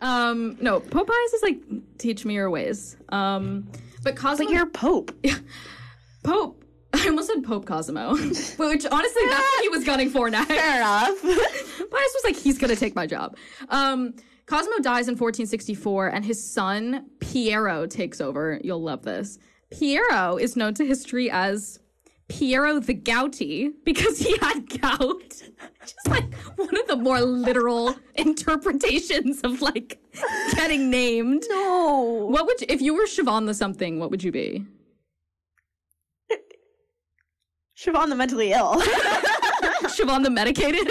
[0.00, 1.58] Um, no, Pope Pius is like,
[1.98, 2.96] teach me your ways.
[3.08, 3.68] Um,
[4.04, 5.12] but Cosimo, But you're Pope.
[6.22, 6.64] Pope.
[6.94, 10.46] I almost said Pope Cosimo, which honestly, that's what he was gunning for next.
[10.48, 11.20] Fair enough.
[11.22, 13.36] Pius was like, he's gonna take my job.
[13.68, 14.14] Um,
[14.46, 18.58] Cosimo dies in 1464, and his son Piero takes over.
[18.64, 19.38] You'll love this.
[19.70, 21.78] Piero is known to history as
[22.28, 25.42] Piero the Gouty because he had gout.
[25.80, 29.98] Just like one of the more literal interpretations of like
[30.54, 31.44] getting named.
[31.48, 32.26] no.
[32.30, 33.98] What would you, if you were Siobhan the something?
[33.98, 34.66] What would you be?
[37.78, 38.74] Siobhan the mentally ill.
[39.84, 40.86] Siobhan the medicated?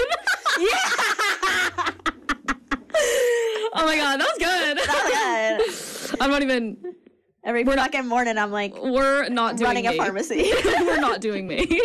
[0.59, 0.89] yeah.
[3.73, 4.77] oh my god, that was good.
[4.77, 6.21] That was Good.
[6.21, 6.86] I'm not even.
[7.47, 10.51] Every we're fucking not, morning I'm like We're not doing running a pharmacy.
[10.65, 11.61] We're not doing me.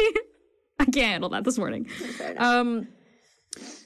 [0.81, 1.87] I can't handle that this morning.
[2.37, 2.89] Um,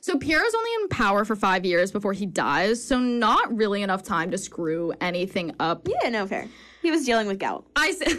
[0.00, 4.02] so is only in power for five years before he dies, so not really enough
[4.02, 5.86] time to screw anything up.
[5.86, 6.48] yeah, no fair.
[6.80, 7.66] He was dealing with gout.
[7.76, 8.16] I see,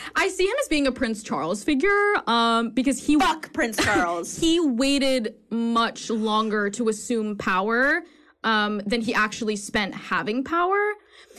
[0.14, 4.38] I see him as being a Prince Charles figure, um, because he Fuck Prince Charles.
[4.38, 8.02] he waited much longer to assume power
[8.44, 10.92] um, than he actually spent having power.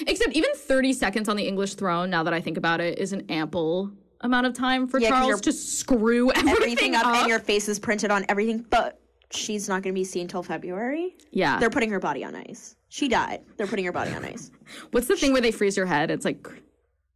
[0.07, 3.13] Except even 30 seconds on the English throne, now that I think about it, is
[3.13, 3.91] an ample
[4.21, 7.15] amount of time for 'cause Charles to screw everything, everything up, up.
[7.17, 8.99] and your face is printed on everything, but
[9.31, 11.15] she's not going to be seen till February.
[11.31, 11.59] yeah.
[11.59, 12.75] They're putting her body on ice.
[12.89, 13.41] She died.
[13.57, 14.51] They're putting her body on ice.
[14.91, 16.11] What's the thing where they freeze your head?
[16.11, 16.47] It's like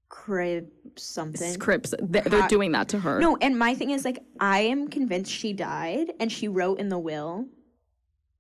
[0.08, 1.60] Crib something.
[1.60, 1.94] Crips.
[2.00, 3.20] They're, they're doing that to her.
[3.20, 6.88] No, and my thing is like I am convinced she died, and she wrote in
[6.90, 7.46] the will,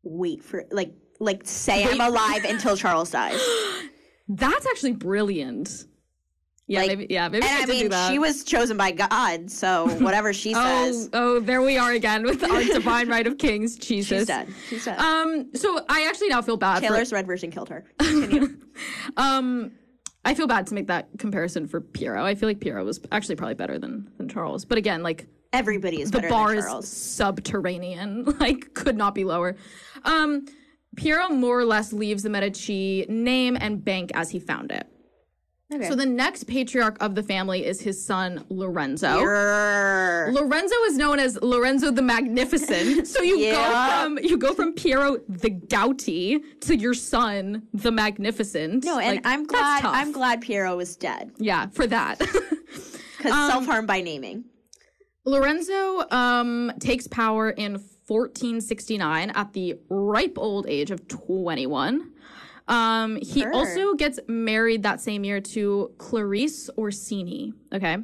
[0.03, 3.39] "Wait for like like say I'm alive until Charles dies."
[4.27, 5.85] That's actually brilliant.
[6.67, 7.07] Yeah, Like, maybe.
[7.13, 10.33] Yeah, maybe And I I did do mean, she was chosen by God, so whatever
[10.33, 13.75] she Oh, says, oh, there we are again with our divine right of kings.
[13.77, 14.19] Jesus.
[14.21, 14.47] she's dead.
[14.69, 14.97] She's dead.
[14.97, 16.77] Um, so I actually now feel bad.
[16.81, 17.85] for- Taylor's red version killed her.
[19.17, 19.71] Um,
[20.25, 22.25] I feel bad to make that comparison for Piero.
[22.25, 24.65] I feel like Piero was actually probably better than than Charles.
[24.65, 28.23] But again, like Everybody is the better bar than is subterranean.
[28.39, 29.55] Like could not be lower.
[30.03, 30.45] Um,
[30.95, 34.87] Piero more or less leaves the Medici name and bank as he found it.
[35.73, 35.89] Okay.
[35.89, 39.07] So the next patriarch of the family is his son Lorenzo.
[39.19, 40.31] Grrr.
[40.31, 43.07] Lorenzo is known as Lorenzo the Magnificent.
[43.15, 43.53] So you Yeah.
[43.55, 48.85] go from you go from Piero the Gouty to your son the Magnificent.
[48.85, 49.83] No, and Like, I'm glad.
[49.85, 52.19] I'm glad Piero was dead Yeah, for that.
[53.17, 54.45] because Um, self harm by naming.
[55.25, 62.11] Lorenzo um, takes power in 1469 at the ripe old age of 21.
[62.67, 63.53] Um, he Sure.
[63.53, 67.53] also gets married that same year to Clarice Orsini.
[67.73, 67.97] Okay.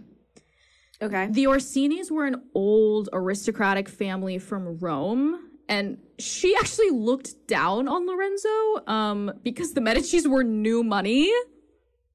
[1.01, 1.27] Okay.
[1.31, 8.05] The Orsinis were an old aristocratic family from Rome, and she actually looked down on
[8.05, 11.31] Lorenzo um, because the Medicis were new money,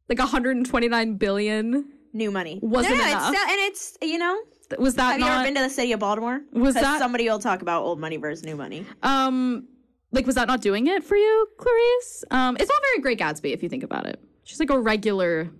[0.09, 1.93] like 129 billion.
[2.13, 2.61] New money.
[2.63, 3.33] Wasn't no, enough.
[3.35, 4.41] It's, and it's, you know,
[4.79, 6.41] Was that have you ever been to the city of Baltimore?
[6.53, 8.85] was that- somebody will talk about old money versus new money?
[9.03, 9.69] um
[10.13, 12.25] like was that not doing it for you, Clarice?
[12.31, 14.19] Um, it's all very Great Gatsby if you think about it.
[14.45, 15.51] She's like a regular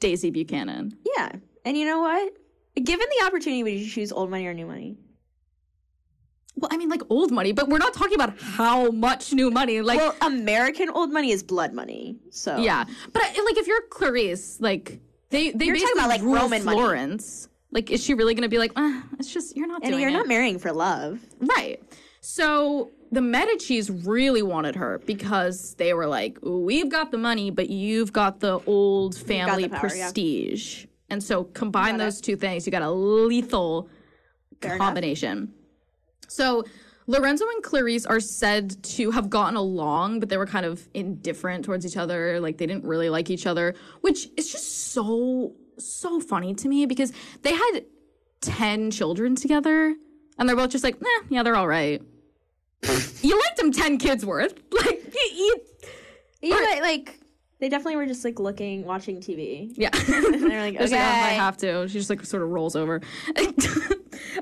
[0.00, 0.96] Daisy Buchanan.
[1.16, 1.32] Yeah.
[1.64, 2.32] And you know what?
[2.76, 4.98] Given the opportunity, would you choose old money or new money?
[6.56, 9.80] Well, I mean, like old money, but we're not talking about how much new money.
[9.80, 12.18] Like, Well, American old money is blood money.
[12.30, 16.08] So yeah, but I, like if you're Clarice, like they they You're talking basically about,
[16.08, 17.18] like, Roman money.
[17.70, 20.08] Like, is she really going to be like, eh, it's just you're not And you're
[20.10, 20.12] it.
[20.14, 21.20] not marrying for love.
[21.38, 21.82] Right.
[22.20, 27.68] So the Medicis really wanted her because they were like, we've got the money, but
[27.70, 30.04] you've got the old family the power, yeah.
[30.06, 30.86] prestige.
[31.10, 31.98] And so combine it.
[31.98, 33.88] those two things, you got a lethal
[34.60, 34.86] Fair enough.
[34.86, 35.52] combination.
[36.28, 36.64] So
[37.06, 41.64] Lorenzo and Clarice are said to have gotten along, but they were kind of indifferent
[41.64, 42.38] towards each other.
[42.40, 46.86] Like they didn't really like each other, which is just so, so funny to me
[46.86, 47.12] because
[47.42, 47.80] they had
[48.40, 49.94] 10 children together
[50.38, 52.00] and they're both just like, eh, yeah, they're all right.
[53.22, 54.54] you liked them 10 kids worth.
[54.72, 55.56] Like, you, you,
[56.42, 57.18] Yeah, but, like
[57.60, 59.72] they definitely were just like looking, watching TV.
[59.76, 59.90] yeah.
[60.08, 61.88] And they're like, okay, like, "Oh, I have to.
[61.88, 63.00] She just like sort of rolls over.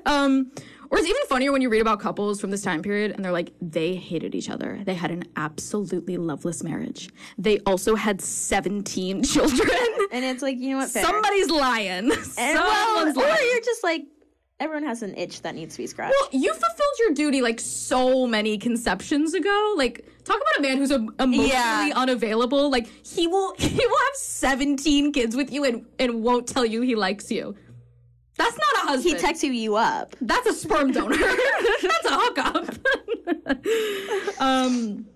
[0.04, 0.50] um,
[0.90, 3.32] or it's even funnier when you read about couples from this time period and they're
[3.32, 4.80] like, they hated each other.
[4.84, 7.10] They had an absolutely loveless marriage.
[7.38, 9.68] They also had 17 children.
[10.12, 10.90] and it's like you know what?
[10.90, 11.02] Fair.
[11.04, 12.10] Somebody's lying.
[12.10, 14.02] and, well, Someone's or you're just like
[14.58, 16.14] everyone has an itch that needs to be scratched.
[16.18, 19.74] Well, you fulfilled your duty like so many conceptions ago.
[19.76, 21.92] Like, talk about a man who's emotionally Yeah.
[21.94, 22.70] unavailable.
[22.70, 26.80] Like, he will he will have seventeen kids with you and and won't tell you
[26.82, 27.54] he likes you.
[28.38, 29.14] That's not a husband.
[29.16, 30.14] he texts you up.
[30.20, 31.16] That's a sperm donor.
[31.16, 32.74] That's a hookup.
[34.40, 35.06] um.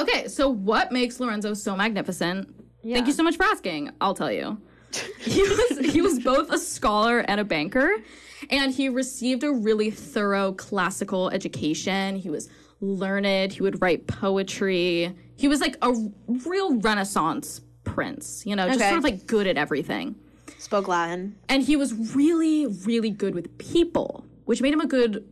[0.00, 2.52] Okay, so what makes Lorenzo so magnificent?
[2.82, 3.90] Thank you so much for asking.
[4.00, 4.60] I'll tell you.
[5.20, 7.90] He was he was both a scholar and a banker,
[8.50, 12.16] and he received a really thorough classical education.
[12.16, 12.48] He was
[12.80, 13.52] learned.
[13.52, 15.14] He would write poetry.
[15.36, 15.92] He was like a
[16.26, 18.42] real Renaissance prince.
[18.44, 18.88] You know, just Okay.
[18.88, 20.16] sort of like good at everything.
[20.62, 21.36] Spoke Latin.
[21.48, 25.28] And he was really, really good with people, which made him a good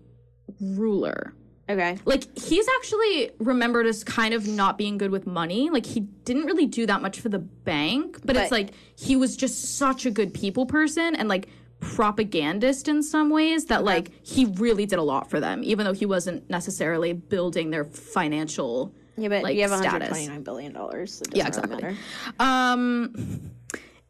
[0.60, 1.32] ruler.
[1.68, 1.96] Okay.
[2.04, 5.70] Like, he's actually remembered as kind of not being good with money.
[5.70, 9.36] Like, he didn't really do that much for the bank, but, it's like he was
[9.36, 14.44] just such a good people person and like propagandist in some ways that like he
[14.44, 18.92] really did a lot for them, even though he wasn't necessarily building their financial.
[19.16, 20.10] Yeah, but like, you have status.
[20.10, 21.14] 129 billion dollars.
[21.14, 21.82] So it Yeah, really exactly.
[21.82, 21.96] matter.
[22.40, 23.52] Um,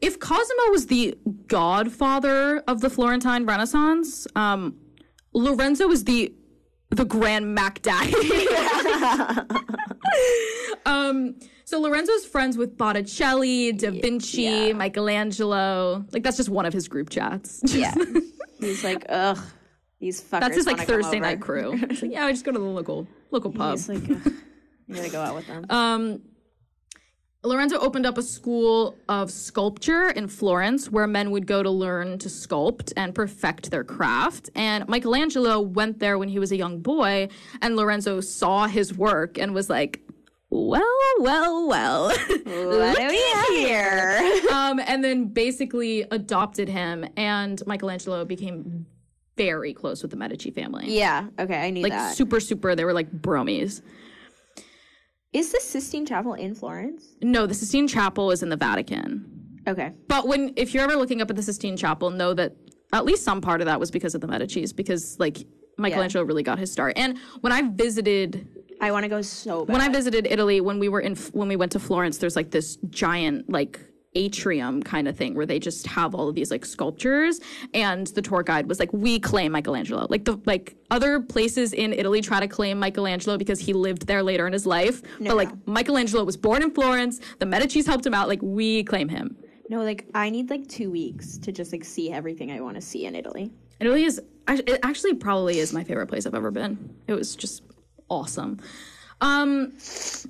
[0.00, 4.76] if Cosimo was the godfather of the Florentine Renaissance, um,
[5.32, 6.32] Lorenzo was the
[6.90, 8.12] the grand Mac Daddy.
[10.86, 14.72] um, so Lorenzo's friends with Botticelli, Da Vinci, yeah.
[14.72, 16.04] Michelangelo.
[16.12, 17.60] Like that's just one of his group chats.
[17.64, 17.94] Yeah.
[18.58, 19.38] He's like, ugh,
[20.00, 20.40] these fuckers.
[20.40, 21.76] that's his like Thursday night crew.
[21.76, 23.76] Like, yeah, I just go to the local local pub.
[23.76, 24.20] He's like, you
[24.92, 25.66] gotta go out with them.
[25.70, 26.22] Um,
[27.42, 32.18] Lorenzo opened up a school of sculpture in Florence where men would go to learn
[32.18, 34.50] to sculpt and perfect their craft.
[34.54, 37.28] And Michelangelo went there when he was a young boy,
[37.62, 40.02] and Lorenzo saw his work and was like,
[40.50, 40.82] well,
[41.20, 42.08] well, well.
[42.44, 44.20] what do we here?
[44.52, 48.84] um, and then basically adopted him, and Michelangelo became
[49.38, 50.94] very close with the Medici family.
[50.94, 51.28] yeah.
[51.38, 52.08] Okay, I knew Like that.
[52.08, 53.80] Like super, super, they were like bromies.
[55.32, 57.14] Is the Sistine Chapel in Florence?
[57.22, 59.60] No, the Sistine Chapel is in the Vatican.
[59.66, 59.92] Okay.
[60.08, 62.56] But when if you're ever looking up at the Sistine Chapel, know that
[62.92, 65.46] at least some part of that was because of the Medici's, because like
[65.78, 66.94] Michelangelo really got his start.
[66.96, 68.48] And when I visited
[68.80, 69.72] I want to go so bad.
[69.72, 72.50] when I visited Italy, when we were in when we went to Florence, there's like
[72.50, 73.78] this giant like
[74.14, 77.40] atrium kind of thing where they just have all of these like sculptures.
[77.74, 80.06] And the tour guide was like we claim Michelangelo.
[80.10, 84.22] Like the like other places in Italy try to claim Michelangelo because he lived there
[84.22, 85.02] later in his life.
[85.20, 87.20] But like Michelangelo was born in Florence.
[87.38, 88.28] The Medici's helped him out.
[88.28, 89.36] Like we claim him.
[89.68, 92.80] No, like I need like two weeks to just like see everything I want to
[92.80, 93.52] see in Italy.
[93.78, 96.96] Italy is it actually probably is my favorite place I've ever been.
[97.06, 97.62] It was just
[98.08, 98.58] awesome.
[99.20, 99.72] Um,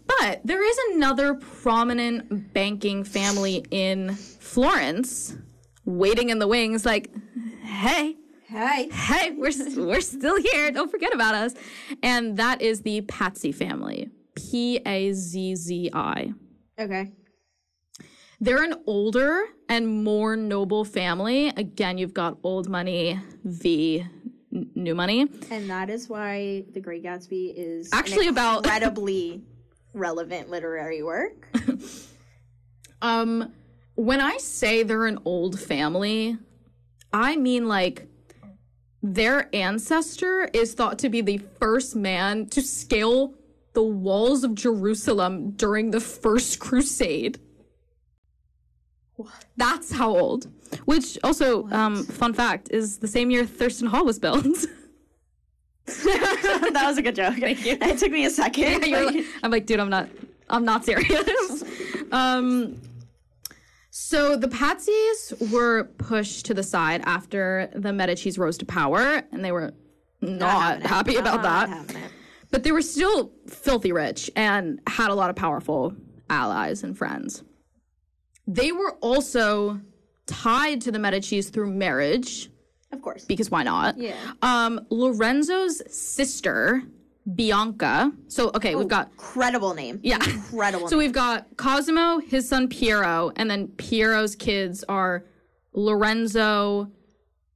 [0.07, 5.37] but there is another prominent banking family in Florence
[5.85, 7.11] waiting in the wings like
[7.63, 8.89] hey Hey.
[8.91, 11.55] hey we're we're still here don't forget about us
[12.03, 16.33] and that is the Pazzi family P A Z Z I
[16.81, 17.13] Okay.
[18.41, 21.49] They're an older and more noble family.
[21.49, 24.07] Again, you've got old money v
[24.55, 25.27] n- new money.
[25.51, 29.43] And that is why The Great Gatsby is Actually an about- incredibly
[29.93, 31.49] relevant literary work.
[33.03, 33.53] Um,
[33.95, 36.37] when I say they're an old family,
[37.15, 38.07] I mean like
[39.03, 43.33] their ancestor is thought to be the first man to scale
[43.73, 47.39] the walls of Jerusalem during the first crusade.
[49.17, 49.33] What?
[49.57, 50.49] That's how old.
[50.85, 54.45] Which also, um, fun fact, is the same year Thurston Hall was built.
[55.87, 57.35] that was a good joke.
[57.39, 57.77] Thank you.
[57.81, 58.85] It took me a second.
[58.87, 60.09] You're like- I'm like, dude, I'm not,
[60.49, 61.65] I'm not serious.
[62.13, 62.81] um,
[63.91, 69.45] so the Pazzis were pushed to the side after the Medici's rose to power, and
[69.45, 69.75] they were
[70.21, 70.87] not having it.
[70.87, 71.97] happy about Not that.
[72.53, 75.95] But they were still filthy rich and had a lot of powerful
[76.29, 77.43] allies and friends.
[78.47, 79.81] They were also
[80.31, 82.51] tied to the Medici's through marriage,
[82.93, 83.25] Of course.
[83.25, 83.99] because why not?
[83.99, 84.15] Yeah.
[84.43, 86.83] Um, Lorenzo's sister,
[87.35, 88.13] Bianca.
[88.29, 90.01] So, okay, we've got Incredible name.
[90.03, 90.17] yeah.
[90.17, 90.89] Incredible.
[90.93, 95.25] So we've got Cosimo, his son Piero, and then Piero's kids are
[95.73, 96.91] Lorenzo,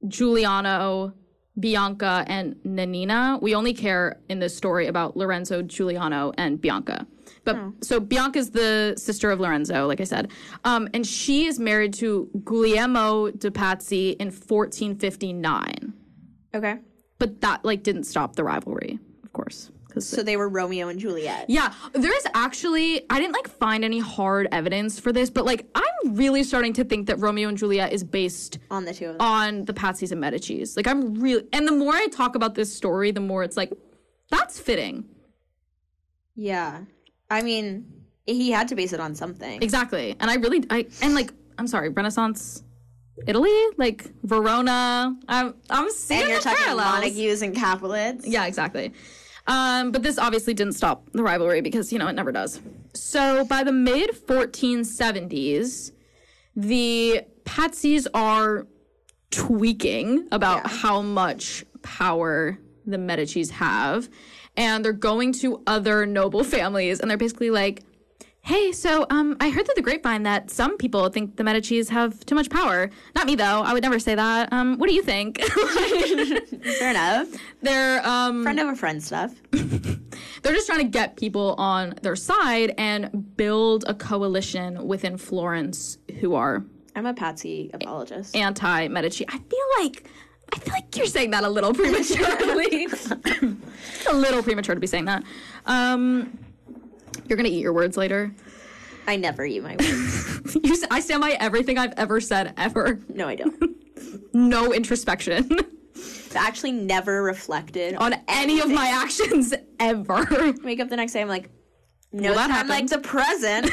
[0.07, 1.13] Giuliano,
[1.59, 3.41] Bianca, and Nanina.
[3.41, 7.07] We only care in this story about Lorenzo, Giuliano, and Bianca.
[7.45, 10.31] But so Bianca's the sister of Lorenzo, like I said,
[10.63, 15.93] um, and she is married to Guglielmo de Pazzi in 1459.
[16.55, 16.79] okay.
[17.17, 21.45] But that like didn't stop the rivalry, of course, So they were Romeo and Juliet.
[21.47, 25.65] yeah, there is actually I didn't like find any hard evidence for this, but like
[25.75, 29.17] I'm really starting to think that Romeo and Juliet is based On the two of
[29.17, 29.21] them.
[29.21, 30.75] on the Pazzis and Medici's.
[30.75, 33.71] Like I'm really and the more I talk about this story, the more it's like
[34.29, 35.05] that's fitting.
[36.35, 36.81] yeah.
[37.29, 37.85] I mean,
[38.25, 39.61] he had to base it on something.
[39.61, 40.15] Exactly.
[40.19, 42.63] And I really I and like I'm sorry, Renaissance
[43.27, 45.15] Italy, like Verona.
[45.27, 46.91] I'm I'm seeing and you're talking parallels.
[47.01, 48.27] Montagues and Capulets.
[48.27, 48.93] Yeah, exactly.
[49.47, 52.59] Um, but this obviously didn't stop the rivalry because, you know, it never does.
[52.93, 55.91] So by the mid 1470s,
[56.55, 58.65] the Pazzis are
[59.31, 60.69] tweaking about Yeah.
[60.77, 64.09] how much power the Medici's have.
[64.57, 67.83] And they're going to other noble families and they're basically like,
[68.41, 72.23] Hey, so um, I heard through the grapevine that some people think the Medici's have
[72.27, 72.91] too much power.
[73.15, 73.43] Not me though.
[73.63, 74.53] I would never say that.
[74.53, 75.41] Um, what do you think?
[76.79, 77.27] Fair enough.
[77.63, 79.33] they're um, Friend of a friend stuff.
[79.51, 85.97] they're just trying to get people on their side and build a coalition within Florence
[86.19, 86.63] who are
[86.95, 88.35] I'm a Pazzi apologist.
[88.35, 89.25] anti Medici.
[89.27, 90.07] I feel like
[90.53, 92.85] I feel like you're saying that a little prematurely.
[94.09, 95.23] a little premature to be saying that.
[95.65, 96.37] Um,
[97.27, 98.33] you're gonna eat your words later.
[99.07, 100.55] I never eat my words.
[100.63, 102.99] You, I stand by everything I've ever said ever.
[103.09, 103.55] No, I don't.
[104.33, 105.63] No introspection I
[106.35, 110.53] Actually, never reflected on any of my actions ever.
[110.63, 111.49] Wake up the next day, I'm like,
[112.11, 113.67] no Well, that time like the present.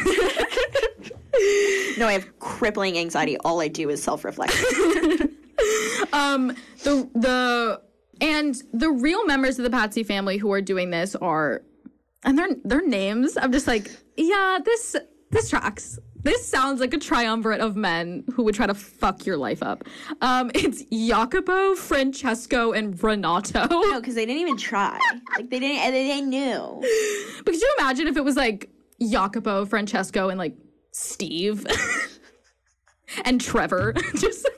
[1.99, 3.37] no, I have crippling anxiety.
[3.39, 5.37] All I do is self-reflection.
[6.13, 7.81] um the the
[8.21, 11.63] and the real members of the Pazzi family who are doing this are
[12.25, 14.97] and their their names I'm just like yeah this
[15.31, 19.37] this tracks this sounds like a triumvirate of men who would try to fuck your
[19.37, 19.85] life up
[20.21, 24.99] um it's Jacopo Francesco and Renato no, because they didn't even try.
[25.37, 25.79] Like they didn't.
[25.79, 26.81] and They, they knew.
[27.45, 28.71] but could you imagine if it was like
[29.01, 30.55] Jacopo Francesco and like
[30.93, 31.67] Steve
[33.25, 34.49] and Trevor just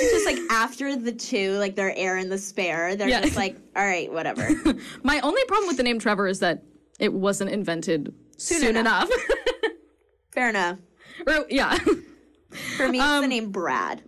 [0.00, 3.20] It's just like after the two, like their heir and the spare, they're Yeah.
[3.22, 4.48] just like, all right, whatever.
[5.02, 6.62] My only problem with the name Trevor is that
[6.98, 9.08] it wasn't invented soon, enough.
[9.10, 9.20] enough.
[10.32, 10.78] Fair enough.
[11.26, 11.76] Or- yeah.
[12.76, 14.02] For me, it's Um, the name Brad.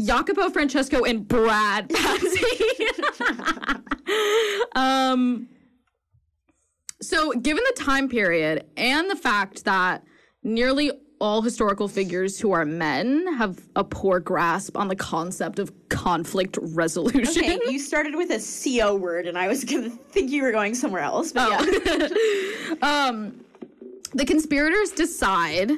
[0.00, 3.82] Jacopo Francesco and Brad Pazzi.
[4.74, 5.48] um
[7.02, 10.02] so given the time period and the fact that
[10.42, 15.72] nearly all historical figures who are men have a poor grasp on the concept of
[15.88, 17.44] conflict resolution.
[17.44, 20.74] Okay, you started with a CO word, and I was gonna think you were going
[20.74, 21.32] somewhere else.
[21.32, 22.08] But yeah.
[22.82, 23.44] um,
[24.14, 25.72] the conspirators decide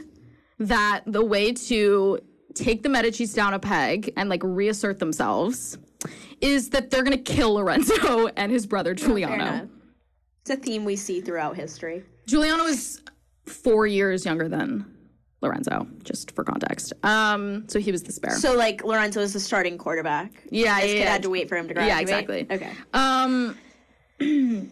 [0.58, 2.18] that the way to
[2.54, 5.78] take the Medici's down a peg and like reassert themselves
[6.40, 9.34] is that they're gonna kill Lorenzo and his brother Giuliano.
[9.34, 9.68] enough.
[10.42, 12.02] It's a theme we see throughout history.
[12.26, 13.02] Giuliano is
[13.44, 14.86] four years younger than
[15.42, 16.92] Lorenzo, just for context.
[17.02, 18.36] Um, so he was the spare.
[18.36, 20.32] So, like, Lorenzo is the starting quarterback.
[20.50, 21.10] yeah, This yeah, kid yeah.
[21.12, 21.96] had to wait for him to graduate.
[21.96, 22.46] Yeah, exactly.
[22.50, 22.72] Okay.
[22.92, 23.56] Um,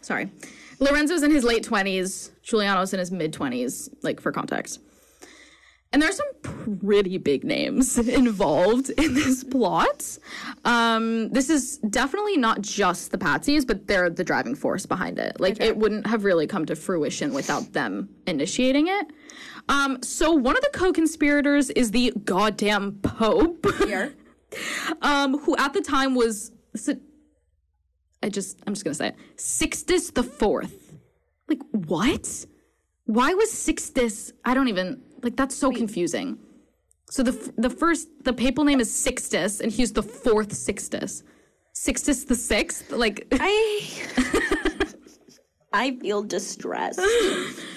[0.00, 0.30] sorry.
[0.78, 4.80] Lorenzo's in his late 20s, Giuliano's in his mid 20s, like for context.
[5.92, 10.18] And there's some pretty big names involved in this plot.
[10.64, 15.40] Um, this is definitely not just the Pazzis, but they're the driving force behind it.
[15.40, 19.06] Like, it wouldn't have really come to fruition without them initiating it.
[19.70, 24.14] Um, so, one of the co conspirators is the goddamn Pope, Here.
[25.02, 26.50] um, who at the time was.
[28.22, 29.16] I just, I'm just gonna say it.
[29.36, 30.92] Sixtus the Fourth.
[31.48, 32.46] Like, what?
[33.04, 34.32] Why was Sixtus?
[34.44, 35.36] I don't even like.
[35.36, 36.36] That's so confusing.
[37.08, 41.22] So the the first the papal name is Sixtus, and he's the fourth Sixtus.
[41.74, 42.90] Sixtus the sixth.
[42.90, 43.88] Like, I
[45.72, 47.00] I feel distressed.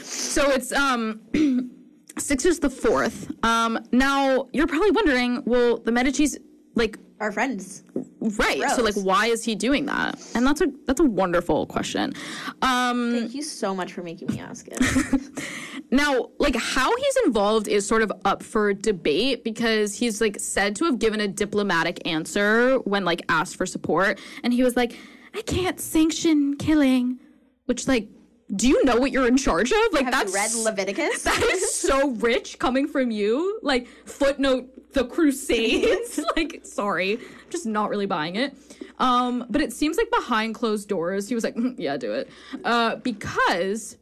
[0.02, 1.22] so it's um.
[2.18, 3.32] Sixtus the fourth.
[3.44, 6.38] Um, now you're probably wondering, well, the Medici's
[6.76, 7.84] like Our friends.
[8.22, 8.70] right.
[8.72, 10.20] So like, why is he doing that?
[10.36, 12.14] And that's a that's a wonderful question.
[12.62, 14.80] Um, Thank you so much for making me ask it.
[15.92, 20.76] Now, like how he's involved is sort of up for debate because he's like said
[20.78, 24.98] to have given a diplomatic answer when like asked for support, and he was like,
[25.36, 27.20] "I can't sanction killing,"
[27.66, 28.08] which like,
[28.56, 29.78] do you know what you're in charge of?
[29.92, 31.24] Like Have that's read Leviticus?
[31.24, 33.60] that is so rich coming from you.
[33.64, 36.20] Like footnote the Crusades.
[36.36, 38.56] like sorry, just not really buying it.
[39.00, 42.30] Um, but it seems like behind closed doors, he was like, "Mm, "Yeah, do it,"
[42.64, 43.98] uh, because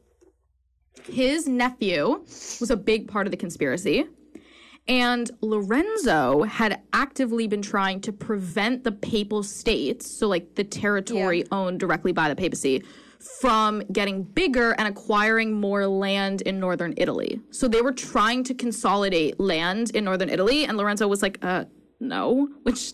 [1.06, 2.24] his nephew
[2.60, 4.06] was a big part of the conspiracy.
[4.88, 11.40] And Lorenzo had actively been trying to prevent the papal states, so like the territory
[11.40, 11.46] Yeah.
[11.52, 12.84] owned directly by the papacy,
[13.40, 17.40] from getting bigger and acquiring more land in northern Italy.
[17.52, 21.66] So they were trying to consolidate land in northern Italy, and Lorenzo was like, uh,
[22.00, 22.94] no, which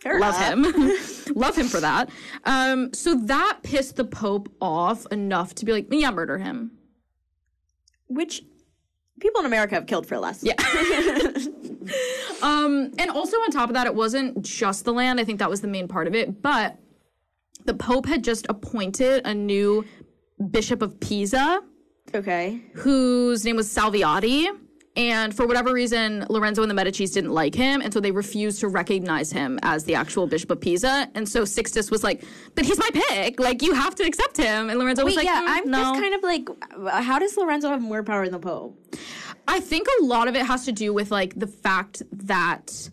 [0.00, 1.26] Fair love enough.
[1.26, 2.08] him love him for that
[2.44, 6.70] um so that pissed the pope off enough to be like yeah murder him
[8.08, 8.42] Which
[9.20, 10.42] people in America have killed for less.
[10.42, 10.54] yeah
[12.42, 15.50] um and also on top of that it wasn't just the land i think that
[15.50, 16.78] was the main part of it but
[17.66, 19.84] the pope had just appointed a new
[20.50, 21.60] bishop of pisa
[22.14, 22.60] Okay.
[22.74, 24.46] whose name was salviati
[24.96, 28.58] and for whatever reason lorenzo and the medicis didn't like him and so they refused
[28.60, 32.24] to recognize him as the actual bishop of pisa and so sixtus was like
[32.56, 35.40] but he's my pick like you have to accept him and lorenzo was like yeah,
[35.42, 35.78] "Mm, I'm no.
[35.78, 36.48] just kind of like,
[37.04, 38.76] how does Lorenzo have more power than the Pope?
[39.46, 42.90] I think a lot of it has to do with like the fact that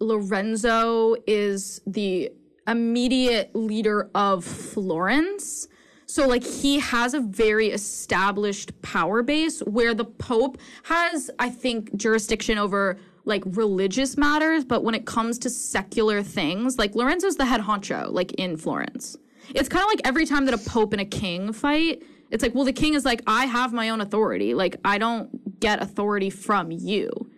[0.00, 2.32] Lorenzo is the
[2.66, 5.68] immediate leader of Florence.
[6.06, 11.94] So like he has a very established power base where the pope has I think
[11.96, 17.46] jurisdiction over like religious matters, but when it comes to secular things, like Lorenzo's the
[17.46, 19.16] head honcho like in Florence.
[19.54, 22.54] It's kind of like every time that a pope and a king fight, it's like,
[22.54, 24.54] well, the king is like, I have my own authority.
[24.54, 27.29] Like, I don't get authority from you.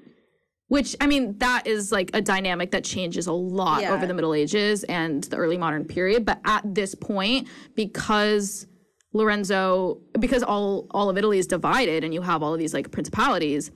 [0.72, 3.92] Which, I mean, that is like a dynamic that changes a lot Yeah.
[3.92, 6.24] over the Middle Ages and the early modern period.
[6.24, 8.66] But at this point, because
[9.12, 12.90] Lorenzo, because all, all of Italy is divided and you have all of these like
[12.90, 13.70] principalities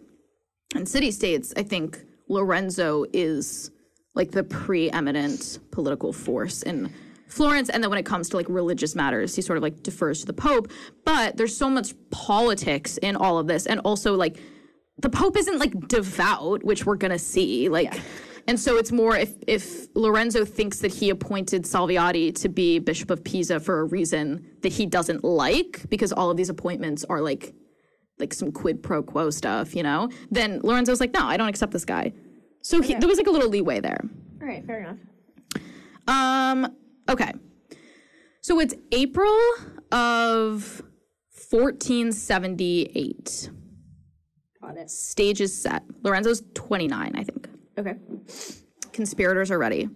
[0.75, 3.71] and city states, I think Lorenzo is
[4.15, 6.91] like the preeminent political force in
[7.29, 7.69] Florence.
[7.69, 10.27] And then when it comes to like religious matters, he sort of like defers to
[10.27, 10.73] the Pope.
[11.05, 13.67] But there's so much politics in all of this.
[13.67, 14.39] And also like
[14.99, 17.69] the Pope isn't like devout, which we're gonna see.
[17.69, 18.01] Like
[18.49, 23.11] and so it's more if if Lorenzo thinks that he appointed Salviati to be Bishop
[23.11, 27.21] of Pisa for a reason that he doesn't like, because all of these appointments are
[27.21, 27.55] like
[28.19, 31.73] like some quid pro quo stuff, you know, then Lorenzo's like, no, I don't accept
[31.73, 32.13] this guy.
[32.63, 34.01] So he, there was like a little leeway there.
[34.41, 34.97] All right, fair enough.
[36.09, 36.75] Um,
[37.09, 37.33] okay.
[38.41, 39.37] So it's April
[39.93, 40.83] of
[41.51, 43.51] 1478.
[44.67, 44.91] Got it.
[44.91, 45.85] Stage is set.
[46.03, 47.49] Lorenzo's 29, I think.
[47.79, 47.95] Okay.
[48.93, 49.89] Conspirators are ready.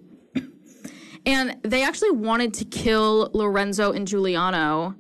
[1.26, 4.94] And they actually wanted to kill Lorenzo and Giuliano.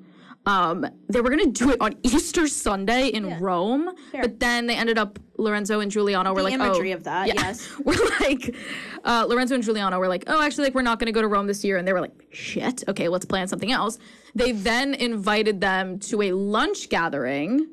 [0.44, 4.74] Um, they were going to do it on Easter Sunday in Rome, but then they
[4.74, 7.34] ended up Lorenzo and Giuliano were like, imagery oh, of that, yeah.
[7.36, 7.70] yes.
[7.84, 8.54] we're like,
[9.04, 11.28] uh, Lorenzo and Giuliano were like, oh, actually, like we're not going to go to
[11.28, 13.98] Rome this year, and they were like, shit, okay, let's plan something else.
[14.34, 17.68] They then invited them to a lunch gathering.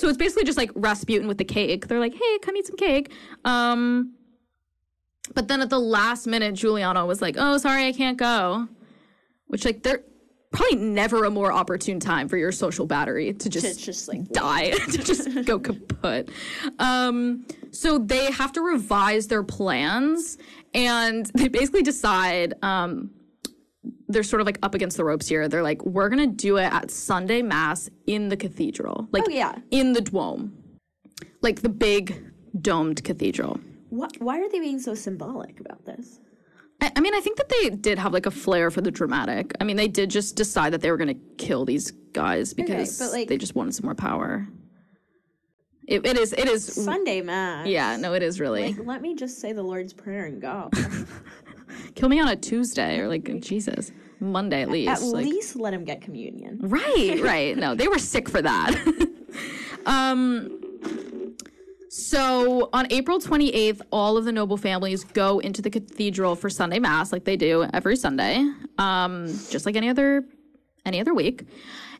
[0.00, 1.86] So it's basically just like Rasputin with the cake.
[1.86, 3.12] They're like, hey, come eat some cake.
[3.44, 4.14] Um,
[5.34, 8.66] but then at the last minute, Giuliano was like, oh, sorry, I can't go.
[9.48, 10.02] Which, like, they're
[10.52, 14.26] probably never a more opportune time for your social battery to just, It's just like
[14.30, 16.30] die, to just go kaput.
[16.78, 20.38] Um, so they have to revise their plans
[20.72, 23.10] and they basically decide um,
[24.08, 25.48] they're sort of like up against the ropes here.
[25.48, 29.54] They're like, we're gonna do it at Sunday Mass in the cathedral, like Oh, yeah.
[29.70, 30.50] in the Duomo,
[31.42, 32.22] like the big
[32.60, 33.58] domed cathedral.
[33.90, 36.20] What, why are they being so symbolic about this?
[36.80, 39.52] I, I mean, I think that they did have like a flair for the dramatic.
[39.60, 43.12] I mean, they did just decide that they were gonna kill these guys because but,
[43.12, 44.46] like- they just wanted some more power.
[45.88, 46.32] It, it is.
[46.32, 46.64] It is.
[46.64, 47.66] Sunday mass.
[47.66, 47.96] Yeah.
[47.96, 48.74] No, it is really.
[48.74, 50.70] Like, let me just say the Lord's Prayer and go.
[51.94, 54.90] kill me on a Tuesday or like Jesus Monday at least.
[54.90, 56.58] At like, least let him get communion.
[56.60, 57.56] Right, right.
[57.56, 58.74] No, they were sick for that.
[59.86, 60.60] um,
[61.88, 66.78] so on April 28th, all of the noble families go into the cathedral for Sunday
[66.78, 68.48] Mass, like they do every Sunday,
[68.78, 70.24] um, just like any other
[70.86, 71.44] any other week.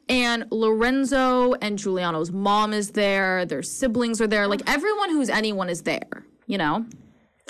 [0.09, 3.45] And Lorenzo and Giuliano's mom is there.
[3.47, 4.47] Their siblings are there.
[4.47, 6.25] Like everyone who's anyone is there.
[6.47, 6.85] You know,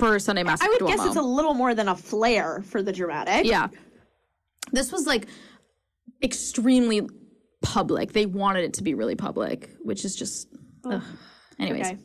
[0.00, 0.60] for Sunday Mass.
[0.60, 3.46] I would the guess it's a little more than a flair for the dramatic.
[3.46, 3.68] Yeah.
[4.72, 5.26] This was like
[6.22, 7.08] extremely
[7.62, 8.12] public.
[8.12, 10.48] They wanted it to be really public, which is just.
[10.84, 11.02] ugh.
[11.58, 11.98] Anyways, Okay.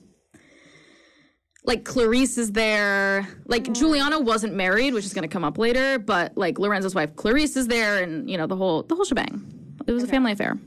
[1.63, 3.27] like Clarice is there.
[3.47, 3.73] Like mm.
[3.73, 7.55] Giuliano wasn't married, which is going to come up later, but like Lorenzo's wife Clarice
[7.55, 9.77] is there, and you know the whole the whole shebang.
[9.87, 10.57] It was a family affair.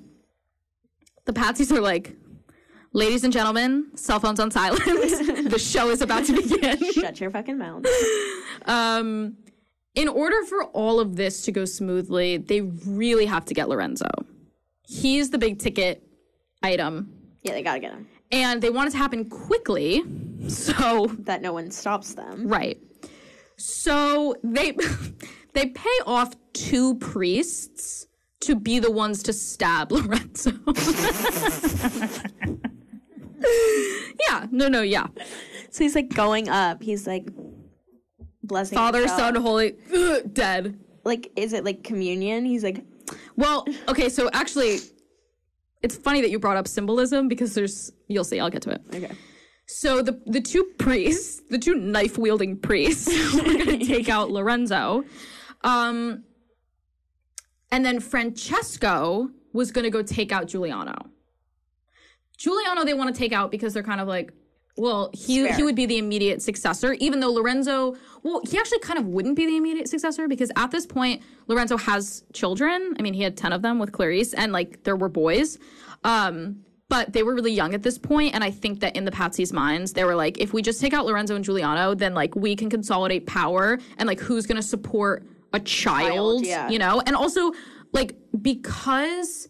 [1.26, 2.16] The Pazzis are like,
[2.92, 4.84] ladies and gentlemen, cell phones on silent.
[5.50, 6.92] the show is about to begin.
[6.92, 7.84] Shut your fucking mouth.
[8.66, 9.36] Um,
[9.94, 14.08] in order for all of this to go smoothly, they really have to get Lorenzo.
[14.86, 16.02] He's the big ticket
[16.62, 17.12] item,
[17.42, 18.08] Yeah, they gotta get him.
[18.32, 20.02] and they want it to happen quickly.
[20.48, 22.46] So, That no one stops them.
[22.48, 22.78] right.
[23.60, 24.72] So they
[25.52, 28.06] they pay off two priests
[28.42, 30.52] to be the ones to stab Lorenzo.
[34.28, 35.06] yeah, no, no, yeah.
[35.70, 36.82] So he's like going up.
[36.82, 37.28] He's like
[38.42, 39.20] blessing Father, himself.
[39.20, 39.74] Son, Holy,
[40.32, 40.78] dead.
[41.04, 42.44] Like, is it like communion?
[42.44, 42.84] He's like,
[43.36, 44.78] Well, okay, so actually,
[45.82, 48.82] it's funny that you brought up symbolism because there's, you'll see, I'll get to it.
[48.94, 49.12] okay.
[49.70, 54.30] So the the two priests, the two knife wielding priests, were going to take out
[54.30, 55.04] Lorenzo,
[55.62, 56.24] um,
[57.70, 60.94] and then Francesco was going to go take out Giuliano.
[62.38, 64.32] Giuliano they want to take out because they're kind of like,
[64.76, 65.56] well, he Fair.
[65.56, 69.34] he would be the immediate successor, even though Lorenzo, well, he actually kind of wouldn't
[69.34, 72.94] be the immediate successor because at this point Lorenzo has children.
[72.98, 75.58] I mean, he had ten of them with Clarice, and like there were boys.
[76.04, 79.10] Um, but they were really young at this point, and I think that in the
[79.10, 82.34] Pazzi's minds, they were like, if we just take out Lorenzo and Giuliano, then like
[82.34, 86.70] we can consolidate power, and like who's gonna support a child, yeah.
[86.70, 87.02] you know?
[87.04, 87.52] And also,
[87.92, 89.48] like because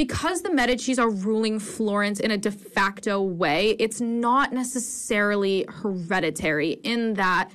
[0.00, 6.70] because the Medici's are ruling Florence in a de facto way, it's not necessarily hereditary
[6.84, 7.50] in that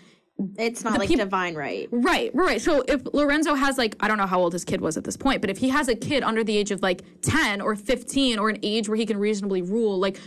[0.55, 1.89] It's not like peop- divine right.
[1.91, 2.61] Right, right.
[2.61, 5.17] So if Lorenzo has like I don't know how old his kid was at this
[5.17, 8.37] point, but if he has a kid under the age of like 10 or 15
[8.37, 10.19] or an age where he can reasonably rule like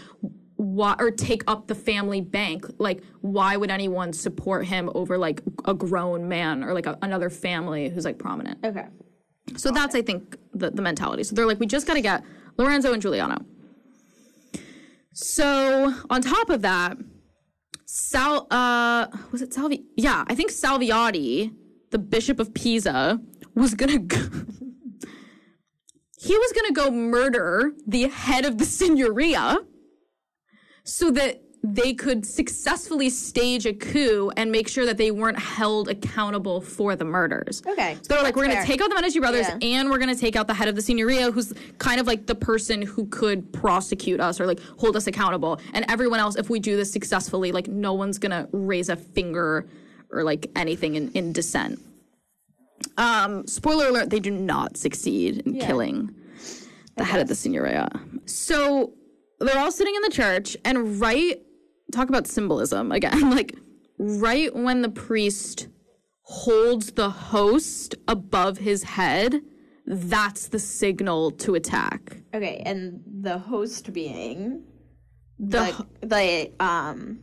[0.56, 5.40] why or take up the family bank, like why would anyone support him over like
[5.66, 8.58] a grown man or like a, another family who's like prominent?
[8.64, 8.86] Okay.
[9.56, 11.22] So that's I think the the mentality.
[11.24, 12.22] So they're like we just got to get
[12.56, 13.44] Lorenzo and Giuliano.
[15.14, 16.96] So on top of that,
[17.86, 21.52] Sal uh was it Salvi yeah, I think Salviati,
[21.90, 23.20] the bishop of Pisa,
[23.54, 24.18] was to go
[26.20, 29.58] He was to go murder the head of the signoria
[30.84, 35.88] so that they could successfully stage a coup and make sure that they weren't held
[35.88, 37.62] accountable for the murders.
[37.66, 37.94] Okay.
[38.02, 39.58] So they're like, we're going to take out the Medici brothers Yeah.
[39.62, 42.26] and we're going to take out the head of the signoria, who's kind of like
[42.26, 45.60] the person who could prosecute us or like hold us accountable.
[45.74, 48.96] And everyone else, if we do this successfully, like no one's going to raise a
[48.96, 49.66] finger
[50.10, 51.80] or like anything in, in dissent.
[52.96, 56.14] Um, spoiler alert, they do not succeed in killing
[56.96, 57.88] the head of the signoria.
[58.28, 58.92] So
[59.40, 61.40] they're all sitting in the church, and right,
[61.92, 63.54] talk about symbolism again, like
[63.98, 65.68] right when the priest
[66.22, 69.40] holds the host above his head,
[69.86, 72.18] that's the signal to attack.
[72.34, 74.64] Okay, and the host being
[75.38, 77.20] The the the um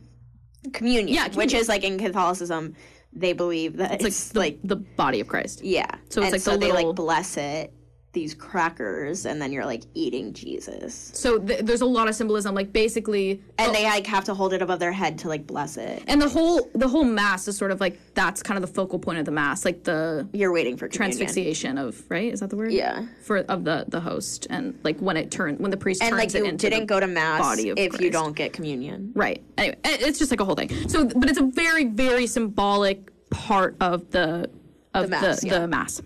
[0.72, 2.74] communion, Yeah, which is like in Catholicism,
[3.12, 5.62] they believe that it's, the, like the body of Christ.
[5.62, 5.86] yeah.
[6.08, 7.72] So it's And like so the they little- like bless it
[8.16, 12.54] these crackers, and then you're like eating Jesus, So th- there's a lot of symbolism,
[12.54, 15.46] like basically, and they oh like have to hold it above their head to like
[15.46, 16.02] bless it.
[16.08, 18.98] and the whole the whole mass is sort of like that's kind of the focal
[18.98, 21.18] point of the mass, like the You're waiting for communion.
[21.18, 23.04] transfixiation of right is that the word Yeah.
[23.22, 26.20] for of the the host and like when it turned when the priest and turns
[26.34, 29.12] like it you into didn't go to mass if you don't get communion.
[29.14, 33.10] right anyway it's just like a whole thing so but it's a very very symbolic
[33.30, 34.48] part of the
[34.94, 35.58] of the The the mass, mass, yeah.
[35.58, 36.02] the mass.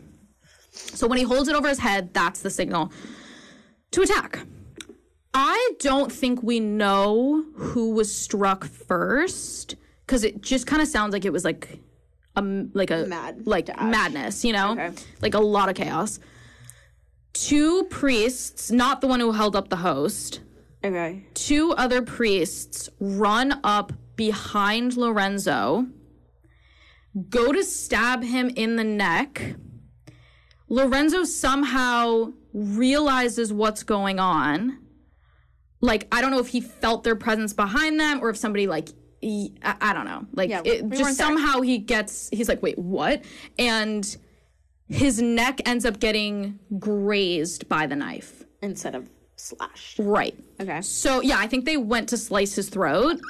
[0.95, 2.93] So when he holds it over his head, that's the signal
[3.93, 4.41] to attack.
[5.33, 11.13] I don't think we know who was struck first because it just kind of sounds
[11.13, 11.79] like it was like
[12.37, 12.43] a
[12.75, 13.77] like a Mad like dash.
[13.81, 14.91] madness, you know, Okay.
[15.23, 16.19] like a lot of chaos.
[17.33, 20.41] Two priests, not the one who held up the host,
[20.85, 21.25] Okay.
[21.35, 25.87] two other priests run up behind Lorenzo,
[27.29, 29.55] go to stab him in the neck.
[30.71, 34.79] Lorenzo somehow realizes what's going on.
[35.83, 38.89] Like, I don't know if he felt their presence behind them or if somebody, like,
[39.21, 40.27] he, I, I don't know.
[40.33, 43.25] Like, Yeah, it, we just somehow he gets, he's like, wait, what?
[43.59, 44.17] And
[44.89, 48.45] his neck ends up getting grazed by the knife.
[48.63, 49.99] Instead of slashed.
[49.99, 50.39] Right.
[50.61, 50.83] Okay.
[50.83, 53.21] So yeah, I think they went to slice his throat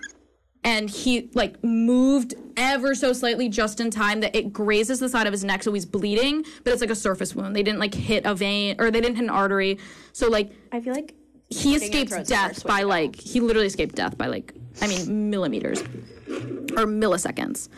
[0.64, 5.26] and he like moved ever so slightly just in time that it grazes the side
[5.26, 7.56] of his neck so he's bleeding, but it's like a surface wound.
[7.56, 9.78] They didn't like hit a vein or they didn't hit an artery.
[10.12, 11.14] So like I feel like
[11.48, 14.52] he your escaped death by like he literally escaped death by like
[14.82, 17.68] I mean millimeters or milliseconds.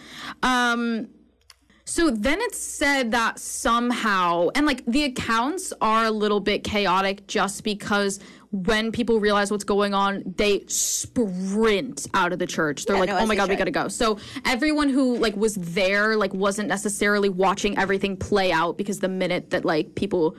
[0.43, 1.09] Um
[1.93, 7.27] so then it's said that somehow and like the accounts are a little bit chaotic
[7.27, 8.19] just because
[8.51, 12.87] when people realize what's going on, they sprint out of the church.
[12.87, 15.55] They're like, no, "Oh my god, we got to go." So everyone who like was
[15.55, 20.37] there like wasn't necessarily watching everything play out because the minute that like people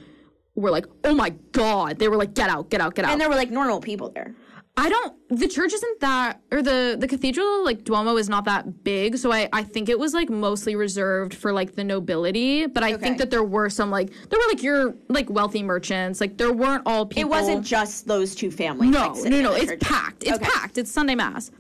[0.56, 3.22] were like, "Oh my god," they were like, "Get out, get out, get out." and
[3.22, 4.34] there were like normal people there.
[4.76, 5.14] I don't.
[5.30, 9.18] The church isn't that, or the the cathedral, like Duomo, is not that big.
[9.18, 12.66] So I I think it was like mostly reserved for like the nobility.
[12.66, 13.04] But I Okay.
[13.04, 16.20] think that there were some like there were like your like wealthy merchants.
[16.20, 17.22] Like there weren't all people.
[17.22, 18.90] It wasn't just those two families.
[18.90, 19.54] No, like, no, no.
[19.54, 19.80] It's church.
[19.80, 20.24] packed.
[20.24, 20.46] It's Okay.
[20.52, 20.80] packed.
[20.80, 21.52] It's Sunday mass.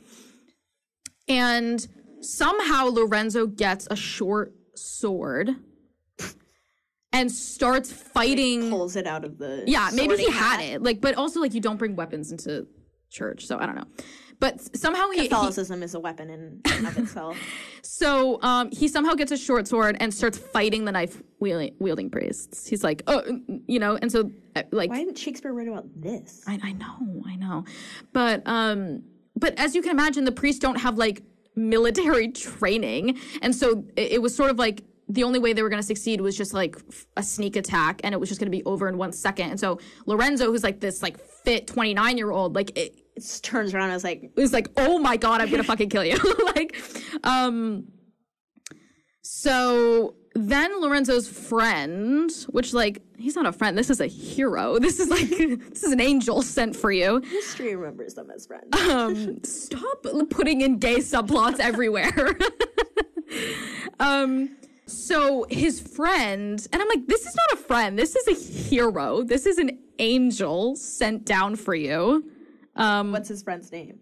[1.27, 1.87] And
[2.21, 5.55] somehow Lorenzo gets a short sword
[7.11, 8.71] and starts fighting.
[8.71, 9.63] Pulls it out of the.
[9.67, 10.65] Yeah, maybe he sorting had hat.
[10.65, 10.81] it.
[10.83, 12.65] Like, but also like you don't bring weapons into
[13.13, 13.85] church, so I don't know.
[14.39, 17.37] But somehow he, he Catholicism is a weapon in and of itself.
[17.81, 22.09] so um he somehow gets a short sword and starts fighting the knife wielding, wielding
[22.09, 22.67] priests.
[22.67, 23.23] He's like, oh,
[23.67, 26.43] you know, and so uh, like Why didn't Shakespeare write about this?
[26.45, 27.63] I, I know, I know,
[28.11, 29.03] but um,
[29.35, 31.23] but as you can imagine, the priests don't have like
[31.55, 35.69] military training, and so it, it was sort of like the only way they were
[35.69, 36.75] going to succeed was just like
[37.17, 39.51] a sneak attack, and it was just going to be over in one second.
[39.51, 42.99] And so Lorenzo, who's like this like fit twenty nine year old, like it,
[43.41, 46.17] turns around and is like, was like, "Oh my god, I'm gonna fucking kill you!"
[46.55, 46.75] like,
[47.23, 47.85] um.
[49.21, 54.77] So then Lorenzo's friend, which like he's not a friend, this is a hero.
[54.83, 57.19] This is like this is an angel sent for you.
[57.19, 58.75] history remembers them as friends.
[58.89, 62.37] Um, stop putting in gay subplots everywhere.
[63.99, 64.57] um.
[64.85, 67.97] So his friend, and I'm like, this is not a friend.
[67.97, 68.33] This is a
[68.69, 69.23] hero.
[69.23, 72.29] This is an angel sent down for you.
[72.75, 73.99] What's his friend's name?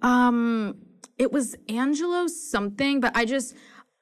[0.00, 0.76] Um,
[1.18, 3.54] it was Angelo something, but I just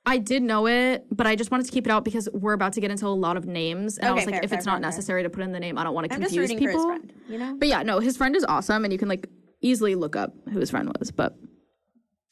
[0.07, 2.73] I did know it, but I just wanted to keep it out because we're about
[2.75, 4.67] to get into a lot of names, and I was like, fair, if fair, it's
[4.67, 4.91] not fair, fair.
[4.91, 6.83] necessary to put in the name, I don't want to I'm confuse rooting people.
[6.83, 7.13] for his friend.
[7.29, 7.57] You know.
[7.59, 9.27] But yeah, no, his friend is awesome, and you can like
[9.61, 11.11] easily look up who his friend was.
[11.11, 11.37] But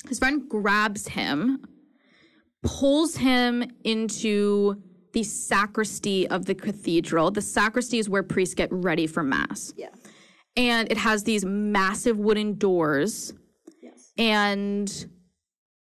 [0.09, 1.63] his friend grabs him,
[2.63, 4.83] pulls him into
[5.13, 7.31] the sacristy of the cathedral.
[7.31, 9.89] The sacristy is where priests get ready for mass Yeah.
[10.59, 13.33] And it has these massive wooden doors
[13.83, 14.13] Yes.
[14.19, 15.07] and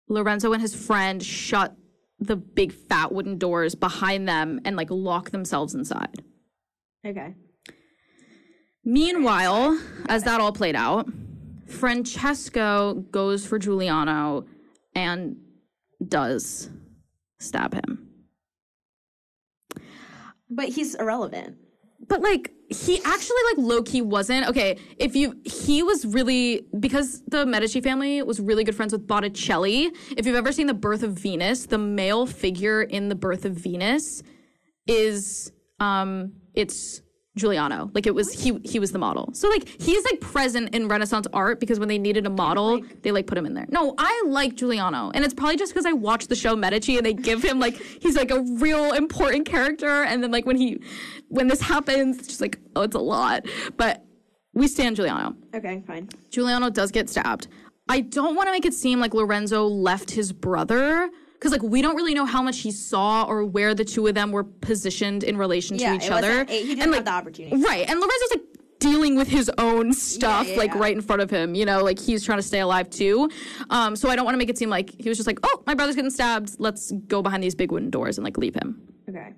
[0.08, 1.74] Lorenzo and his friend shut
[2.20, 6.22] the big fat wooden doors behind them and like lock themselves inside.
[7.04, 7.34] Okay.
[8.84, 11.08] Meanwhile, as that all played out,
[11.66, 14.46] Francesco goes for Giuliano
[14.94, 15.36] and
[16.06, 16.70] does
[17.40, 18.08] stab him.
[20.48, 21.56] But he's irrelevant.
[22.08, 24.78] But like he actually like low key wasn't okay.
[24.98, 29.90] If you he was really because the Medici family was really good friends with Botticelli.
[30.16, 33.52] If you've ever seen the Birth of Venus, the male figure in the Birth of
[33.52, 34.22] Venus
[34.86, 37.02] is um it's
[37.36, 37.90] Giuliano.
[37.94, 39.30] Like it was he he was the model.
[39.34, 43.12] So like he's like present in Renaissance art because when they needed a model, they
[43.12, 43.66] like put him in there.
[43.68, 45.10] No, I like Giuliano.
[45.14, 47.76] And it's probably just because I watched the show Medici and they give him like
[48.00, 50.02] he's like a real important character.
[50.02, 50.82] And then like when he
[51.28, 53.46] when this happens, it's just like, oh, it's a lot.
[53.76, 54.02] But
[54.54, 55.36] we stand Giuliano.
[55.54, 56.08] Okay, fine.
[56.30, 57.48] Giuliano does get stabbed.
[57.88, 61.80] I don't want to make it seem like Lorenzo left his brother because like we
[61.82, 65.22] don't really know how much he saw or where the two of them were positioned
[65.22, 66.28] in relation Yeah, to each it other.
[66.30, 67.56] wasn't- he didn't and have like the opportunity.
[67.62, 68.42] right, and Lorenzo's like
[68.78, 70.78] dealing with his own stuff yeah, like yeah.
[70.80, 71.54] right in front of him.
[71.54, 73.30] You know, like he's trying to stay alive too.
[73.70, 75.62] Um, so I don't want to make it seem like he was just like, oh,
[75.66, 76.56] my brother's getting stabbed.
[76.58, 78.80] Let's go behind these big wooden doors and like leave him.
[79.08, 79.32] Okay.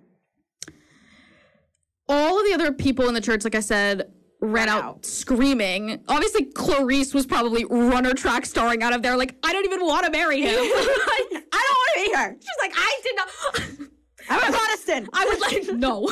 [2.09, 4.11] all of the other people in the church, like I said,
[4.41, 5.07] ran out, out.
[5.07, 6.03] screaming.
[6.09, 9.17] Obviously, Clarice was probably runner track starring out of there.
[9.17, 10.55] Like, I don't even want to marry him.
[10.55, 12.37] I don't want to be here.
[12.41, 13.89] She's like, I did not.
[14.31, 15.09] I'm a Protestant.
[15.13, 16.09] I would like no.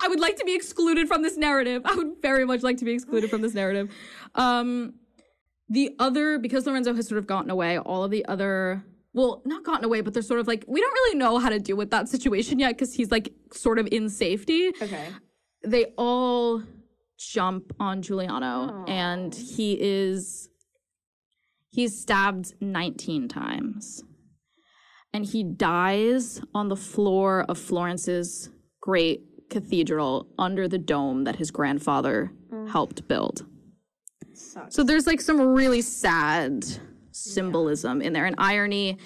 [0.00, 1.82] I would like to be excluded from this narrative.
[1.84, 3.90] I would very much like to be excluded from this narrative.
[4.34, 4.94] Um,
[5.68, 7.78] the other because Lorenzo has sort of gotten away.
[7.78, 8.84] All of the other.
[9.12, 11.60] Well, not gotten away, but they're sort of like, we don't really know how to
[11.60, 14.72] deal with that situation yet because he's like sort of in safety.
[14.82, 15.06] Okay.
[15.62, 16.64] they all
[17.32, 20.48] jump on Giuliano and he is
[21.70, 24.02] he's stabbed 19 times.
[25.12, 28.50] And he dies on the floor of Florence's
[28.80, 32.68] great cathedral under the dome that his grandfather mm.
[32.68, 33.46] helped build.
[34.34, 34.74] Sucks.
[34.74, 36.64] So there's like some really sad
[37.12, 38.98] symbolism in there and irony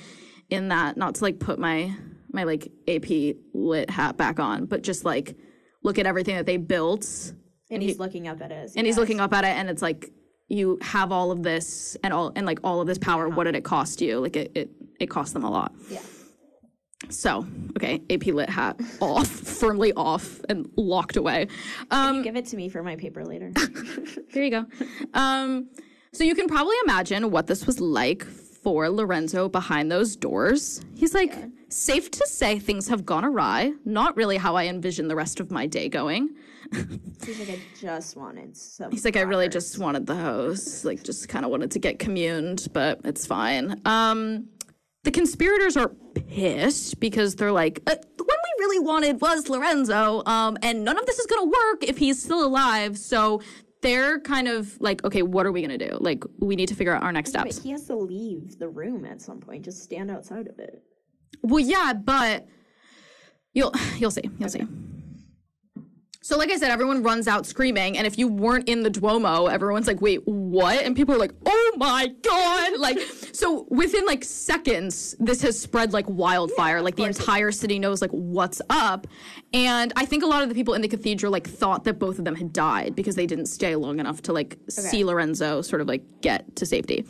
[0.48, 1.94] in that not to like put my
[2.32, 5.36] my like AP lit hat back on, but just like
[5.82, 7.32] look at everything that they built
[7.70, 8.72] and he's looking up at it.
[8.76, 10.10] and he's looking up at it and it's like
[10.48, 13.28] you have all of this and all and like all of this power.
[13.28, 14.18] What did it cost you?
[14.20, 15.72] Like it it, it cost them a lot.
[15.90, 16.00] Yeah.
[17.10, 17.46] so
[17.76, 21.48] okay ap lit hat off firmly off and locked away.
[21.90, 23.52] Um Give it to me for my paper later.
[24.32, 24.66] here you go.
[25.14, 25.68] Um
[26.12, 30.80] so you can probably imagine what this was like for lorenzo behind those doors.
[30.96, 31.34] He's like
[31.68, 33.72] safe to say things have gone awry.
[33.84, 36.30] Not really how i envision the rest of my day going
[37.24, 38.90] he's like, I just wanted some.
[38.90, 41.98] He's like, I really just wanted the hose, like, just kind of wanted to get
[41.98, 43.80] communed, but it's fine.
[43.84, 44.48] Um,
[45.04, 50.22] the conspirators are pissed because they're like, uh, the one we really wanted was Lorenzo,
[50.26, 52.98] um, and none of this is gonna work if he's still alive.
[52.98, 53.40] So
[53.80, 55.96] they're kind of like, okay, what are we gonna do?
[56.00, 57.62] Like, we need to figure out our next But steps.
[57.62, 59.64] he has to leave the room at some point.
[59.64, 60.82] Just stand outside of it.
[61.42, 62.46] Well, yeah, but
[63.54, 64.66] you'll you'll see, you'll see.
[66.28, 69.46] So, like I said, everyone runs out screaming, and if you weren't in the Duomo,
[69.46, 73.00] everyone's like, "Wait, what?" And people are like, "Oh my god!" Like,
[73.32, 76.82] so within like seconds, this has spread like wildfire.
[76.82, 79.06] like the entire city knows like what's up,
[79.54, 82.18] and I think a lot of the people in the cathedral like thought that both
[82.18, 85.80] of them had died because they didn't stay long enough to like see Lorenzo sort
[85.80, 87.06] of like get to safety.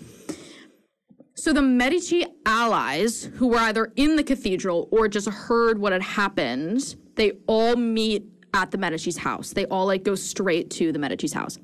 [1.34, 6.02] So the Medici allies, who were either in the cathedral or just heard what had
[6.02, 9.52] happened, they all meet at the Medici's house.
[9.52, 11.58] They all like go straight to the Medici's house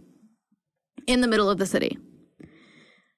[1.07, 1.99] in the middle of the city.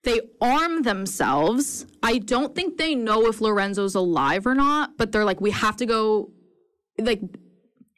[0.05, 1.87] They arm themselves.
[2.03, 5.77] I don't think they know if Lorenzo's alive or not, but they're like, we have
[5.79, 6.31] to go.
[6.99, 7.21] Like,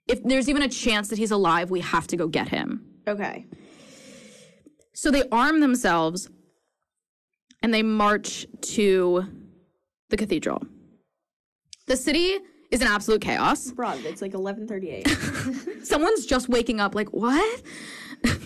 [0.09, 2.87] if there's even a chance that he's alive, we have to go get him.
[3.07, 3.47] Okay.
[4.95, 6.31] So they arm themselves
[7.63, 9.27] and they march to
[10.09, 10.63] the cathedral.
[11.87, 12.39] The city
[12.71, 13.71] is an absolute chaos.
[13.71, 14.05] Broad.
[14.05, 15.85] It's like 11:38.
[15.87, 17.63] Someone's just waking up, like, what?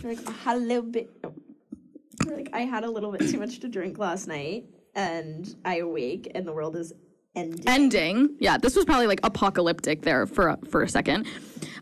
[0.05, 1.11] like I had a little bit.
[2.27, 4.65] Like I had a little bit too much to drink last night,
[4.95, 6.93] and I awake, and the world is
[7.35, 7.65] ending.
[7.67, 8.37] Ending.
[8.39, 11.27] Yeah, this was probably like apocalyptic there for a, for a second.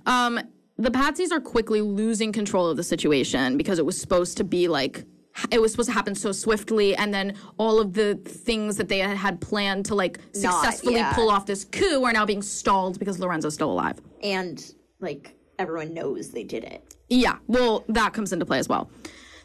[0.06, 0.40] Um,
[0.78, 4.66] the Pazzis are quickly losing control of the situation because it was supposed to be
[4.66, 5.04] like
[5.50, 8.98] it was supposed to happen so swiftly and then all of the things that they
[8.98, 11.12] had had planned to like Not- successfully yeah.
[11.14, 14.00] pull off this coup are now being stalled because Lorenzo's still alive.
[14.22, 16.94] and like everyone knows they did it.
[17.08, 18.90] Yeah, well, that comes into play as well.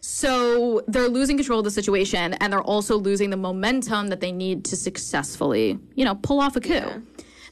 [0.01, 4.31] So they're losing control of the situation, and they're also losing the momentum that they
[4.31, 7.01] need to successfully, you know, pull off a coup.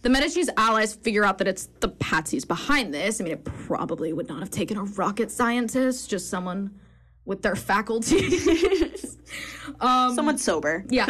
[0.04, 3.20] The Medici's allies figure out that it's the Pazzis behind this.
[3.20, 6.72] I mean, it probably would not have taken a rocket scientist, just someone
[7.26, 9.18] with their faculties.
[9.82, 10.86] Someone sober.
[10.90, 11.08] yeah,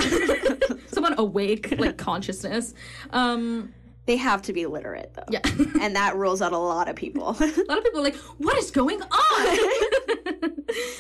[0.88, 2.74] someone awake, like consciousness.
[3.12, 3.74] Um,
[4.06, 5.24] They have to be literate though.
[5.30, 5.40] yeah.
[5.82, 7.30] and that rules out a lot of people.
[7.40, 9.58] a lot of people are like, "What is going on?"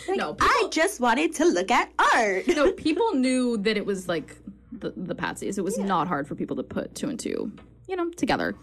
[0.10, 2.48] no, people, I just wanted to look at art.
[2.48, 4.36] no, people knew that it was like
[4.72, 5.58] the the Pazzis.
[5.58, 7.52] It was not hard for people to put two and two,
[7.88, 8.56] you know, together.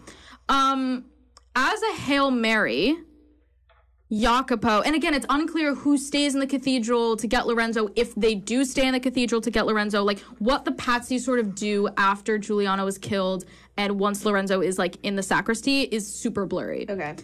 [0.49, 1.05] Um,
[1.55, 2.97] as a hail mary,
[4.11, 7.89] Jacopo, and again, it's unclear who stays in the cathedral to get Lorenzo.
[7.95, 11.39] If they do stay in the cathedral to get Lorenzo, like what the Pazzis sort
[11.39, 13.45] of do after Giuliano is killed
[13.77, 16.85] and once Lorenzo is like in the sacristy is super blurry.
[16.89, 17.15] Okay.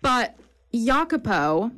[0.00, 0.36] But
[0.72, 1.72] Jacopo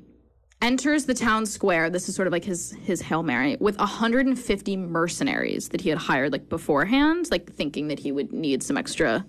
[0.60, 1.88] enters the town square.
[1.88, 5.96] This is sort of like his his hail mary with 150 mercenaries that he had
[5.98, 9.24] hired like beforehand, like thinking that he would need some extra,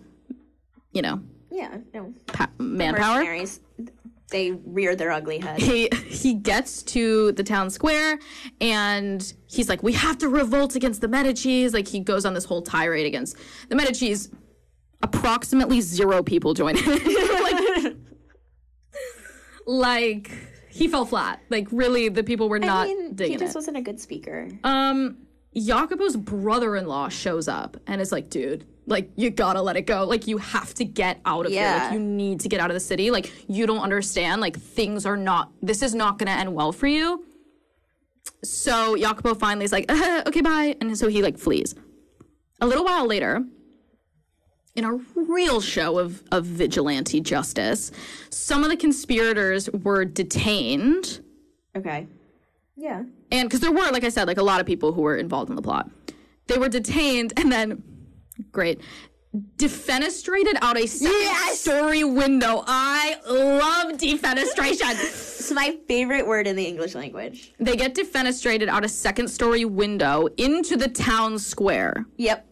[0.92, 1.22] you know,
[1.52, 1.78] Yeah.
[1.94, 2.14] No.
[2.28, 3.20] pa- manpower.
[3.20, 3.60] Mercenaries.
[4.30, 5.60] They rear their ugly head.
[5.60, 8.20] He he gets to the town square
[8.62, 12.46] and he's like, "We have to revolt against the Medici's." Like he goes on this
[12.46, 13.38] whole tirade against
[13.70, 14.30] the Medici's.
[15.02, 16.86] Approximately zero people join him.
[17.42, 17.96] like,
[19.66, 20.32] like
[20.70, 21.42] he fell flat.
[21.50, 23.58] Like really, the people were not I mean, he just it.
[23.58, 24.50] wasn't a good speaker.
[24.64, 25.18] Um,
[25.56, 30.04] Jacopo's brother-in-law shows up and is like, dude, like you gotta let it go.
[30.06, 31.78] Like you have to get out of here.
[31.80, 33.12] Like you need to get out of the city.
[33.12, 34.42] Like you don't understand.
[34.42, 35.52] Like things are not.
[35.62, 37.24] This is not gonna end well for you.
[38.44, 41.76] So Jacopo finally is like, "Uh, okay, bye, and so he like flees.
[42.62, 43.44] A little while later,
[44.76, 47.92] in a real show of, of vigilante justice,
[48.30, 51.22] some of the conspirators were detained
[51.76, 52.08] Okay.
[52.76, 53.04] Yeah.
[53.32, 55.50] and because there were, like I said, like a lot of people who were involved
[55.50, 55.90] in the plot.
[56.48, 57.84] They were detained and then,
[58.52, 58.82] great,
[59.58, 61.60] defenestrated out a second Yes!
[61.60, 62.64] story window.
[62.68, 64.96] I love defenestration.
[65.50, 67.54] It's my favorite word in the English language.
[67.60, 72.06] they get defenestrated out a second story window into the town square.
[72.18, 72.46] Yep.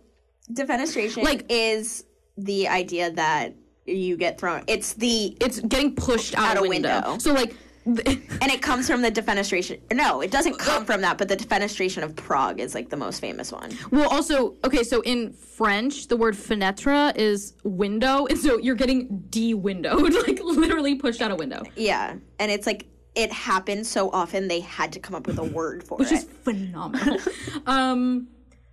[0.52, 2.06] Defenestration Like- is
[2.38, 3.54] the idea that
[3.86, 4.64] you get thrown.
[4.68, 6.90] It's the It's getting pushed out, Out a a window.
[7.04, 7.18] window.
[7.20, 7.56] So like.
[7.96, 9.80] and it comes from the defenestration.
[9.94, 13.22] No, it doesn't come from that, but the defenestration of Prague is like the most
[13.22, 13.72] famous one.
[13.92, 19.20] Well, also, okay, so in French, the word fenêtre is window, and so you're getting
[19.30, 24.48] de-windowed, like literally pushed out a window, Yeah, and it's like it happened so often
[24.50, 26.00] they had to come up with a word for it.
[26.02, 27.18] which is phenomenal.
[27.66, 28.28] um,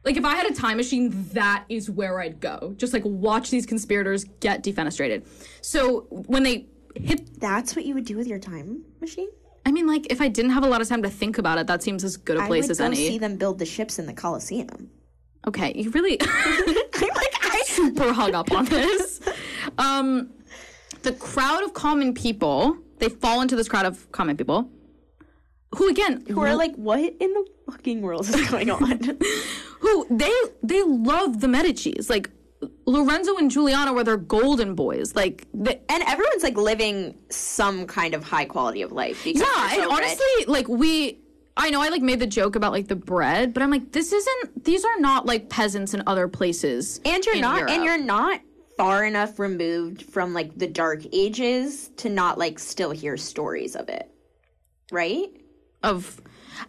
[0.05, 2.75] like if I had a time machine, that is where I'd go.
[2.77, 5.25] Just like watch these conspirators get defenestrated.
[5.63, 9.29] So when they hit, That's what you would do with your time machine.
[9.67, 11.67] I mean, like if I didn't have a lot of time to think about it,
[11.67, 12.97] that seems as good a place I would as go any.
[12.97, 14.91] see them build the ships in the Colosseum.
[15.47, 16.19] Okay, you really.
[16.21, 19.21] like I, super hung up on this.
[19.79, 20.31] Um,
[21.03, 24.71] the crowd of common people, they fall into this crowd of common people,
[25.75, 29.19] who again, who are like, what in the fucking world is going on?
[29.81, 30.33] who they
[30.63, 32.09] they love the Medici's.
[32.09, 32.31] Like
[32.87, 35.15] Lorenzo and Giuliano were their golden boys.
[35.15, 39.23] Like they, and everyone's like living some kind of high quality of life.
[39.25, 39.91] Because yeah, and so rich.
[39.91, 41.21] honestly, like we.
[41.57, 44.13] I know I like made the joke about like the bread, but I'm like, this
[44.13, 44.65] isn't.
[44.65, 47.01] These are not like peasants in other places.
[47.05, 47.71] and you're not, Europe.
[47.71, 48.41] and you're not
[48.77, 53.89] far enough removed from like the dark ages to not like still hear stories of
[53.89, 54.11] it,
[54.91, 55.29] right?
[55.85, 56.21] of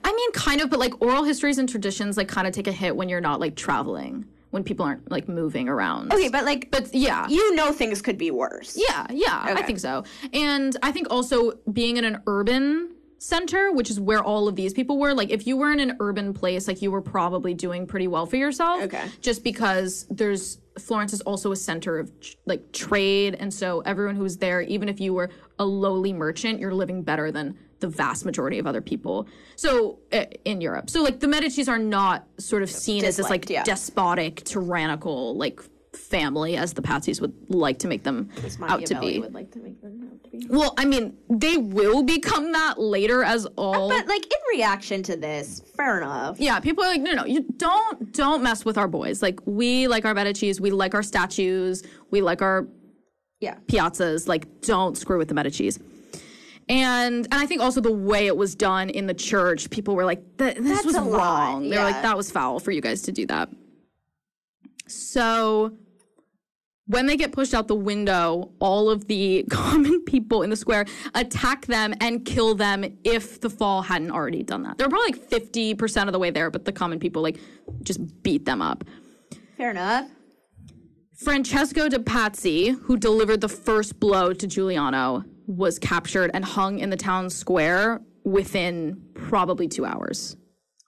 [0.03, 2.71] I mean kind of but like oral histories and traditions like kind of take a
[2.71, 4.25] hit when you're not like traveling
[4.55, 6.13] when people aren't like moving around.
[6.13, 7.27] Okay, but like, But yeah.
[7.27, 8.77] you know things could be worse.
[8.77, 10.05] Yeah, yeah, I think so.
[10.31, 14.71] And I think also being in an urban center, which is where all of these
[14.73, 17.85] people were, like if you were in an urban place, like you were probably doing
[17.85, 18.81] pretty well for yourself.
[18.83, 19.03] Okay.
[19.19, 22.09] Just because there's Florence is also a center of
[22.45, 25.29] like trade, and so everyone who's there, even if you were
[25.59, 29.27] a lowly merchant, you're living better than the vast majority of other people.
[29.55, 33.29] So uh, in Europe, so like the Medici's are not sort of seen as this
[33.29, 33.63] like yeah.
[33.63, 35.61] despotic, tyrannical like
[35.95, 38.29] family as the Pazzi's would like to make them
[38.63, 39.19] out to be.
[39.19, 40.47] would like to make them out to be.
[40.49, 43.89] Well, I mean, they will become that later as all.
[43.89, 46.39] But like in reaction to this, fair enough.
[46.39, 49.21] yeah, people are like, no, no, you don't, don't mess with our boys.
[49.21, 52.67] Like, we like our Medici's, we like our statues, we like our
[53.39, 53.57] Yeah.
[53.67, 54.27] piazzas.
[54.27, 55.79] Like, don't screw with the Medici's.
[56.67, 60.05] And and I think also the way it was done in the church, people were
[60.05, 63.03] like, "Th- "This That's was wrong." They were like, "That was foul for you guys
[63.03, 63.49] to do that."
[64.87, 65.77] So
[66.87, 70.85] when they get pushed out the window, all of the common people in the square
[71.13, 74.77] attack them and kill them if the fall hadn't already done that.
[74.77, 77.39] They're probably like 50% of the way there, but the common people like
[77.83, 78.83] just beat them up.
[79.57, 80.09] Fair enough.
[81.15, 86.89] Francesco de Pazzi, who delivered the first blow to Giuliano, was captured and hung in
[86.89, 90.35] the town square within probably two hours.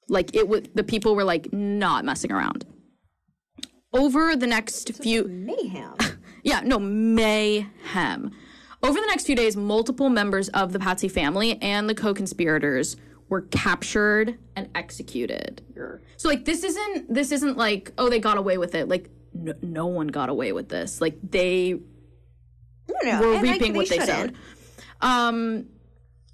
[0.10, 2.66] Like it was, the people were like not messing around.
[3.94, 5.96] Over the next few, Mayhem.
[6.44, 8.32] yeah, no, mayhem.
[8.84, 12.96] Over the next few days, multiple members of the Pazzi family and the co-conspirators
[13.30, 15.62] were captured and executed.
[16.18, 18.88] So like this isn't this isn't like oh they got away with it.
[18.88, 21.02] Like no, no one got away with this.
[21.02, 21.80] Like they
[23.04, 23.28] No, no.
[23.28, 24.36] were and, reaping what they shouldn't.
[24.36, 24.36] sowed.
[25.02, 25.66] Um,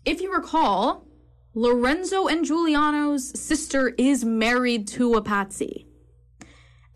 [0.06, 1.06] if you recall,
[1.54, 5.86] Lorenzo and Giuliano's sister is married to a Pazzi.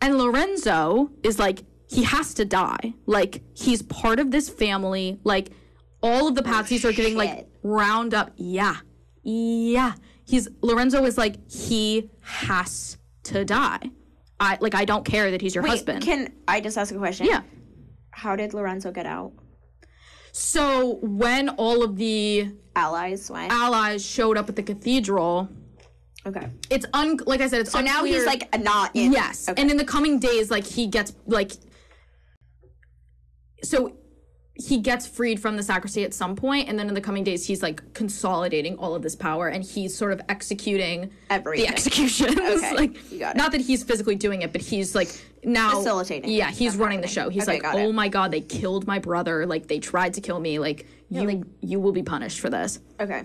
[0.00, 2.94] And Lorenzo is like, he has to die.
[3.06, 5.18] Like, he's part of this family.
[5.24, 5.50] Like,
[6.02, 8.32] all of the Pazzis are getting like round up.
[8.36, 8.76] Yeah.
[9.22, 9.94] Yeah.
[10.24, 13.80] He's Lorenzo is like, he has to die.
[14.40, 16.02] I like I don't care that he's your Wait, husband.
[16.02, 17.26] Can I just ask a question?
[17.26, 17.42] yeah.
[18.10, 19.32] How did Lorenzo get out?
[20.38, 23.50] So when all of the Allies went.
[23.52, 25.48] allies showed up at the cathedral,
[26.24, 26.48] Okay.
[26.70, 29.12] it's un like I said, it's So now he's like not in.
[29.12, 29.60] yes, Okay.
[29.60, 31.52] and in the coming days, like he gets like
[33.64, 33.96] so
[34.54, 37.46] he gets freed from the sacristy at some point, and then in the coming days,
[37.46, 41.66] he's like consolidating all of this power, and he's sort of executing Everything.
[41.66, 42.36] the executions.
[42.38, 43.38] Okay, like, you got it.
[43.38, 45.08] not that he's physically doing it, but he's like
[45.44, 47.28] now Facilitating Yeah, he's running the show.
[47.28, 47.92] He's Okay, like, oh it.
[47.92, 49.46] my god, they killed my brother.
[49.46, 50.58] Like they tried to kill me.
[50.58, 52.80] Like you, you will be punished for this.
[53.00, 53.22] Okay.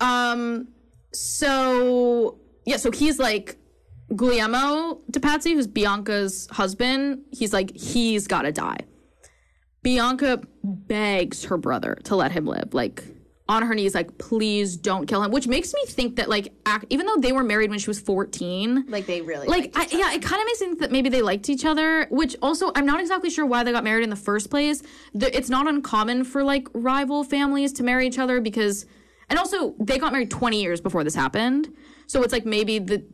[0.00, 0.68] Um,
[1.12, 3.56] so yeah, so he's like
[4.14, 7.22] Guglielmo de Pazzi, who's Bianca's husband.
[7.30, 8.80] He's like, he's got to die.
[9.82, 13.02] Bianca begs her brother to let him live, like
[13.52, 15.30] on her knees, like, please don't kill him.
[15.30, 18.00] Which makes me think that, like, ac even though they were married when she was
[18.00, 21.08] fourteen, Like they really like I, yeah, it kind of makes me think that maybe
[21.08, 22.06] they liked each other.
[22.10, 24.82] Which also, I'm not exactly sure why they got married in the first place.
[25.14, 28.86] The, it's not uncommon for like rival families to marry each other because,
[29.28, 31.74] and also they got married 20 years before this happened.
[32.06, 33.04] So it's like maybe the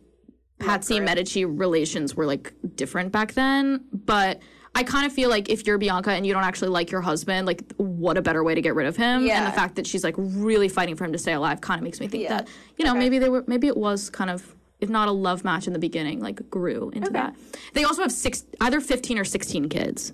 [0.59, 3.85] Pazzi Medici relations were like different back then.
[3.93, 4.41] But
[4.75, 7.47] I kind of feel like if you're Bianca and you don't actually like your husband,
[7.47, 9.25] like what a better way to get rid of him.
[9.25, 9.39] Yeah.
[9.39, 11.85] And the fact that she's like really fighting for him to stay alive kind of
[11.85, 12.29] makes me think Yeah.
[12.39, 15.43] that you know maybe they were maybe it was kind of if not a love
[15.45, 17.35] match in the beginning, like grew into that.
[17.75, 20.13] They also have six either 15 or 16 kids,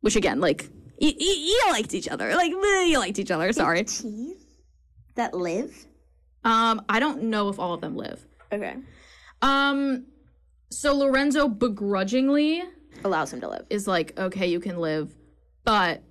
[0.00, 0.70] which again like.
[1.00, 3.52] You, you, you liked each other, like you liked each other.
[3.52, 3.86] Sorry.
[5.14, 5.86] that live.
[6.44, 8.24] Um, I don't know if all of them live.
[8.50, 8.74] Okay.
[9.42, 10.06] Um,
[10.70, 12.62] so Lorenzo begrudgingly
[13.04, 13.66] Allows him to live.
[13.70, 15.14] is like, okay, you can live,
[15.64, 16.02] but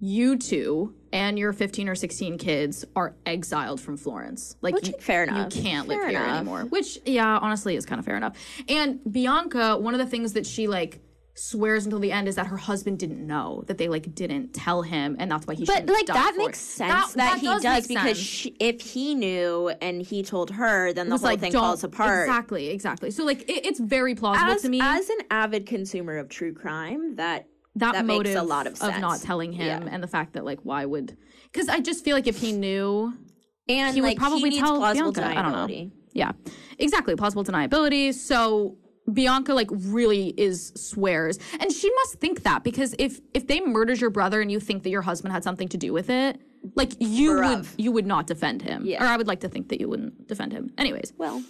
[0.00, 4.56] you two and your 15 or 16 kids are exiled from Florence.
[4.60, 5.54] Like, Which, you, fair enough.
[5.54, 6.36] you can't live Fair here enough.
[6.38, 6.64] anymore.
[6.64, 8.36] Which, yeah, honestly, is kind of fair enough.
[8.68, 11.00] And Bianca, one of the things that she like
[11.36, 14.82] swears until the end is that her husband didn't know that they like didn't tell
[14.82, 15.64] him, and that's why he.
[15.64, 16.44] But like that for it.
[16.46, 20.92] makes sense that, he does does, because she, if he knew and he told her,
[20.92, 22.28] then the whole like, thing falls apart.
[22.28, 23.10] Exactly, exactly.
[23.10, 24.80] So like, it, it's very plausible As, to me.
[24.80, 28.76] as an avid consumer of true crime, that that, that makes motive a lot of
[28.76, 29.00] sense.
[29.00, 29.88] not telling him Yeah.
[29.92, 31.16] and the fact that like why would
[31.52, 33.12] because i just feel like if he knew
[33.68, 35.90] and he would probably he tell plausible bianca i don't know deniability.
[36.12, 36.32] yeah
[36.78, 38.76] exactly plausible deniability so
[39.12, 44.00] bianca like really is swears and she must think that because if if they murdered
[44.00, 46.40] your brother and you think that your husband had something to do with it
[46.74, 49.04] like you would you would not defend him Yeah.
[49.04, 51.42] or i would like to think that you wouldn't defend him anyways Well,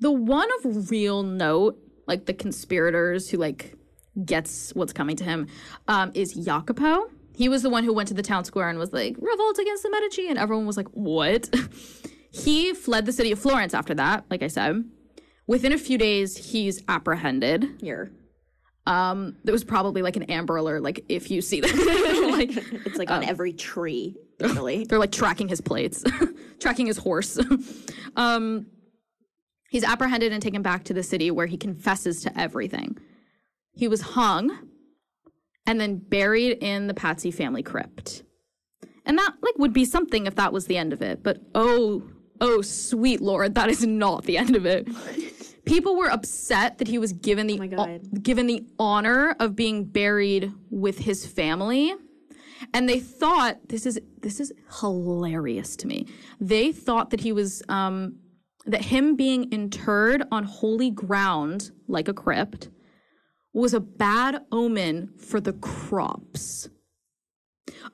[0.00, 3.76] the one of real note, like the conspirators who like
[4.24, 5.46] gets what's coming to him,
[5.88, 7.08] um, is Jacopo.
[7.36, 9.84] He was the one who went to the town square and was like, revolt against
[9.84, 11.48] the Medici, and everyone was like, what?
[12.32, 14.84] he fled the city of Florence after that, like I said.
[15.46, 17.80] Within a few days, he's apprehended.
[17.80, 18.12] here
[18.86, 22.50] Um, there was probably like an Amber Alert, like if you see that, like
[22.86, 24.16] it's like Um, on every tree.
[24.40, 26.02] Literally, they're like tracking his plates,
[26.58, 27.38] tracking his horse.
[28.16, 28.66] um,
[29.70, 32.98] he's apprehended and taken back to the city where he confesses to everything.
[33.72, 34.68] He was hung
[35.64, 38.24] and then buried in the Pazzi family crypt.
[39.06, 41.22] And that like would be something if that was the end of it.
[41.22, 42.02] But oh,
[42.40, 44.88] oh sweet lord, that is not the end of it.
[45.64, 48.22] People were upset that he was given the my God.
[48.22, 51.94] given the honor of being buried with his family
[52.72, 56.06] and they thought this is this is hilarious to me.
[56.40, 58.16] They thought that he was um,
[58.66, 62.68] that him being interred on holy ground like a crypt
[63.52, 66.68] was a bad omen for the crops.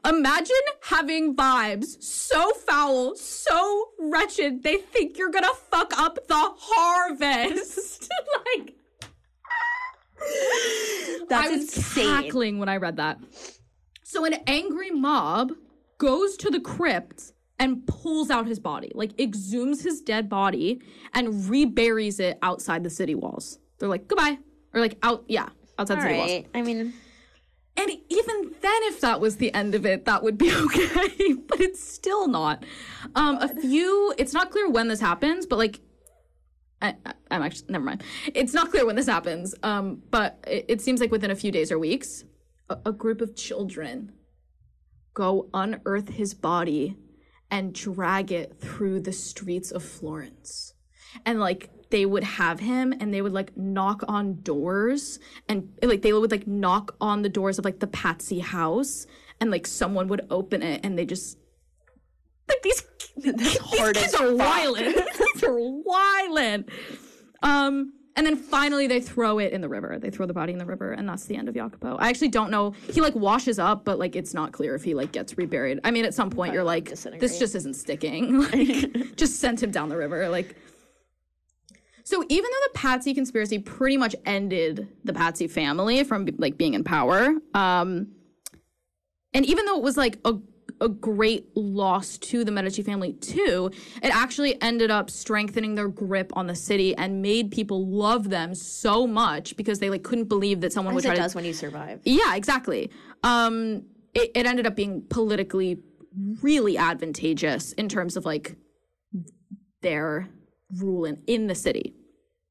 [0.05, 8.11] Imagine having vibes so foul, so wretched, they think you're gonna fuck up the harvest.
[8.57, 8.75] like,
[11.29, 12.23] that's I was insane.
[12.23, 13.19] cackling when I read that.
[14.05, 15.53] So an angry mob
[15.99, 20.81] goes to the crypt and pulls out his body, like exhumes his dead body
[21.13, 23.59] and reburies it outside the city walls.
[23.79, 24.39] They're like, goodbye.
[24.75, 25.49] Or like out yeah,
[25.79, 26.45] outside All city walls.
[26.55, 26.93] I mean,
[27.79, 31.35] And even then, if that was the end of it, that would be okay.
[31.35, 32.65] but it's still not.
[33.15, 34.13] Um, a few.
[34.19, 35.81] It's not clear when this happens, but like,
[36.83, 36.97] I,
[37.31, 38.03] I'm actually never mind.
[38.35, 39.55] It's not clear when this happens.
[39.63, 42.25] Um, but it, it seems like within a few days or weeks,
[42.69, 44.13] a, a group of children
[45.15, 46.97] go unearth his body
[47.49, 50.75] and drag it through the streets of Florence.
[51.25, 55.19] And like they would have him and they would like knock on doors
[55.49, 59.07] and like they would like knock on the doors of like the Pazzi house
[59.41, 61.39] and like someone would open it and they just
[62.49, 62.85] like these,
[63.17, 64.95] these kids are wildin'.
[64.95, 66.69] These are wildin'.
[67.43, 69.97] Um and then finally they throw it in the river.
[70.01, 71.97] They throw the body in the river and that's the end of Jacopo.
[71.99, 72.75] I actually don't know.
[72.93, 75.81] He like washes up, but like it's not clear if he like gets reburied.
[75.85, 78.39] I mean at some point you're like this just isn't sticking.
[78.49, 80.29] Like just send him down the river.
[80.29, 80.57] Like
[82.09, 86.73] So even though the Pazzi conspiracy pretty much ended the Pazzi family from like being
[86.73, 88.09] in power, um,
[89.35, 90.37] and even though it was like a
[90.81, 93.71] a great loss to the Medici family too,
[94.03, 98.55] it actually ended up strengthening their grip on the city and made people love them
[98.55, 101.45] so much because they like couldn't believe that someone would try it to does when
[101.45, 102.01] you survive.
[102.05, 102.91] yeah, exactly.
[103.23, 103.83] Um,
[104.15, 105.83] it, it ended up being politically
[106.41, 108.57] really advantageous in terms of like
[109.83, 110.31] their
[110.75, 111.95] rule in, in the city.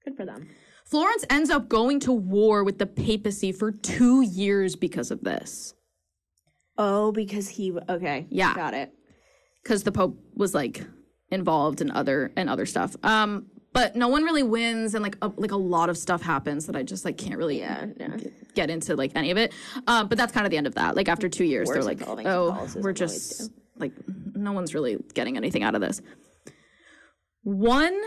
[0.08, 0.48] Good for them.
[0.86, 5.74] Florence ends up going to war with the papacy for two years because of this.
[6.78, 7.78] Oh, because he.
[7.90, 8.26] Okay.
[8.30, 8.56] Yeah.
[8.56, 8.94] Got it.
[9.62, 10.86] Because the Pope was like
[11.30, 12.96] involved in other and other stuff.
[13.04, 16.68] Um, but no one really wins, and like a, like a lot of stuff happens
[16.68, 18.16] that I just like can't really Yeah, yeah.
[18.56, 19.52] get into like any of it.
[19.88, 20.96] Uh, but that's kind of the end of that.
[20.96, 23.92] Like after two years, they're like, oh, we're just like
[24.34, 26.02] no one's really getting anything out of this.
[27.44, 28.00] One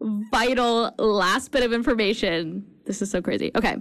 [0.00, 2.66] vital last bit of information.
[2.84, 3.50] This is so crazy.
[3.54, 3.76] Okay.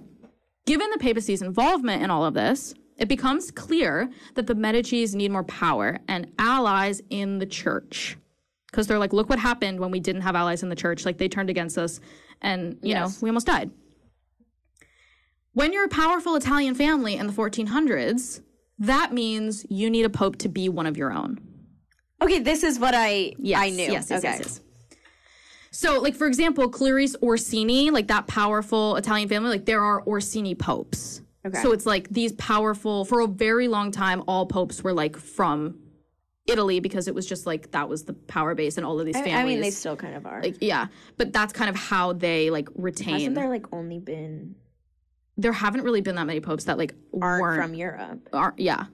[0.66, 5.32] Given the papacy's involvement in all of this, it becomes clear that the Medicis need
[5.32, 8.18] more power and allies in the church.
[8.72, 11.06] Because they're like, look what happened when we didn't have allies in the church.
[11.06, 12.00] Like they turned against us
[12.42, 13.22] and, you Yes.
[13.22, 13.70] know, we almost died.
[15.54, 18.42] When you're a powerful Italian family in the 1400s,
[18.80, 21.40] that means you need a pope to be one of your own.
[22.22, 23.92] Okay, this is what I Yes, I knew.
[23.92, 24.28] Yes, yes, okay.
[24.38, 24.62] yes, yes.
[25.76, 30.56] So, like for example, Clarice Orsini, like that powerful Italian family, like there are Orsini
[30.56, 31.22] popes.
[31.46, 31.62] Okay.
[31.62, 34.24] So it's like these powerful for a very long time.
[34.26, 35.78] All popes were like from
[36.48, 39.18] Italy because it was just like that was the power base, and all of these
[39.18, 39.36] I, families.
[39.36, 40.42] I mean, they still kind of are.
[40.42, 43.16] like yeah, but that's kind of how they like retain.
[43.16, 44.56] Hasn't there like only been
[45.36, 48.30] there haven't really been that many popes that like aren't weren't from Europe?
[48.32, 48.86] aren't yeah.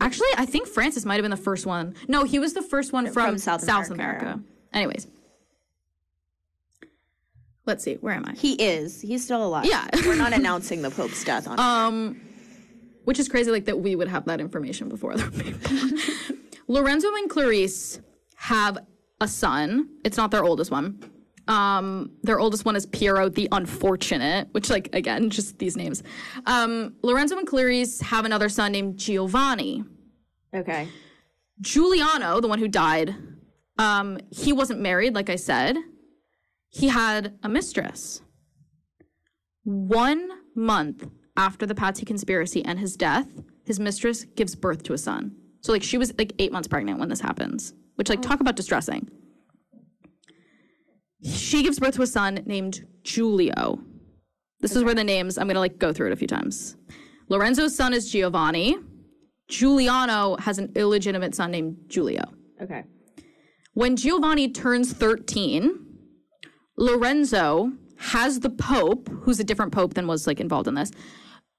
[0.00, 1.94] Actually, I think Francis might have been the first one.
[2.08, 4.24] No, he was the first one from, From South South America.
[4.24, 4.42] America.
[4.72, 5.06] Anyways,
[7.66, 7.94] let's see.
[7.94, 8.32] Where am I?
[8.32, 9.00] He is.
[9.00, 9.64] He's still alive.
[9.64, 9.88] Yeah.
[10.06, 11.58] We're not announcing the Pope's death on.
[11.58, 12.20] Um,
[13.04, 15.78] which is crazy, like that we would have that information before other people.
[16.68, 18.00] Lorenzo and Clarice
[18.36, 18.78] have
[19.20, 19.88] a son.
[20.04, 21.02] It's not their oldest one.
[21.48, 26.02] Um, their oldest one is Piero the Unfortunate, which, like, again, just these names.
[26.46, 29.82] Um, Lorenzo and Clarice have another son named Giovanni.
[30.54, 30.88] okay.
[31.60, 33.14] Giuliano, the one who died,
[33.78, 35.76] um, he wasn't married, like I said.
[36.72, 38.22] He had a mistress.
[39.64, 43.28] One month after the Pazzi conspiracy and his death,
[43.64, 45.36] his mistress gives birth to a son.
[45.60, 48.56] So, like, she was like eight months pregnant when this happens, which, like, talk about
[48.56, 49.08] distressing.
[51.22, 53.78] She gives birth to a son named Giulio.
[54.60, 56.76] This is where the names, I'm to like go through it a few times.
[57.28, 58.76] Lorenzo's son is Giovanni.
[59.48, 62.22] Giuliano has an illegitimate son named Giulio.
[62.60, 62.84] Okay.
[63.74, 65.91] When Giovanni turns 13,
[66.76, 70.90] Lorenzo has the Pope, who's a different Pope than was like involved in this,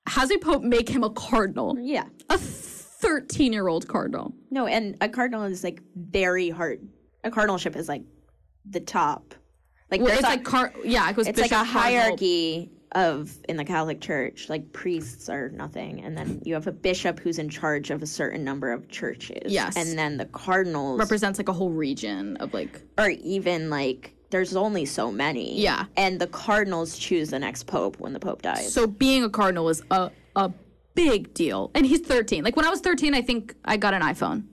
[0.07, 2.05] has a Pope make him a cardinal, Yeah.
[2.29, 4.33] a 13 year old cardinal.
[4.51, 6.81] No, and a cardinal is like very hard.
[7.23, 8.03] A cardinalship is like
[8.69, 9.33] the top.
[9.91, 12.01] Like Well, it's a- like car, yeah, it goes it's like a bishop, cardinal.
[12.01, 14.49] hierarchy of in the Catholic Church.
[14.49, 18.07] Like priests are nothing, and then you have a bishop who's in charge of a
[18.07, 19.51] certain number of churches.
[19.51, 19.75] Yes.
[19.77, 24.55] and then the cardinals represents like a whole region of like or even like there's
[24.55, 25.61] only so many.
[25.61, 25.85] Yeah.
[25.95, 28.73] and the cardinals choose the next pope when the pope dies.
[28.73, 30.51] So being a cardinal is a a
[30.95, 32.43] big deal, and he's 13.
[32.43, 34.45] Like when I was 13, I think I got an iPhone,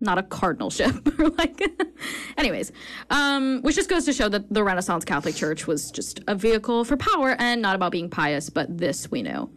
[0.00, 0.94] not a cardinalship.
[1.38, 1.62] Like,
[2.36, 2.72] anyways,
[3.10, 6.84] um, which just goes to show that the Renaissance Catholic Church was just a vehicle
[6.84, 8.50] for power and not about being pious.
[8.50, 9.48] But this we knew.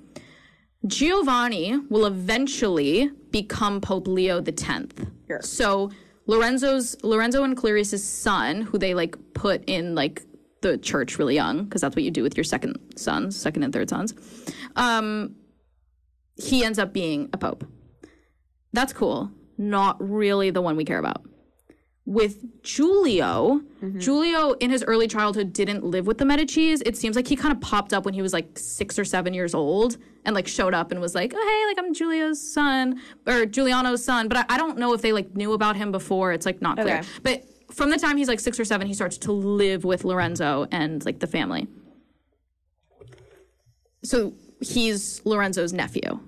[0.85, 4.59] Giovanni will eventually become Pope Leo X.
[5.27, 5.41] Sure.
[5.41, 5.89] So
[6.25, 10.23] Lorenzo's Lorenzo and Clarice's son, who they like put in like
[10.61, 13.73] the church really young, because that's what you do with your second sons, second and
[13.73, 14.13] third sons.
[14.75, 15.35] Um,
[16.35, 17.65] he ends up being a pope.
[18.71, 19.31] That's cool.
[19.57, 21.23] Not really the one we care about.
[22.05, 23.61] With Giulio,
[23.97, 24.59] Giulio mm-hmm.
[24.59, 26.81] in his early childhood didn't live with the Medicis.
[26.85, 29.33] It seems like he kind of popped up when he was like six or seven
[29.33, 32.99] years old and like showed up and was like, oh, hey, like I'm Giulio's son
[33.25, 34.27] or Giuliano's son.
[34.27, 36.33] But I, I don't know if they like knew about him before.
[36.33, 36.99] It's like not clear.
[36.99, 37.07] Okay.
[37.21, 40.67] But from the time he's like six or seven, he starts to live with Lorenzo
[40.71, 41.67] and like the family.
[44.03, 46.19] So he's Lorenzo's nephew.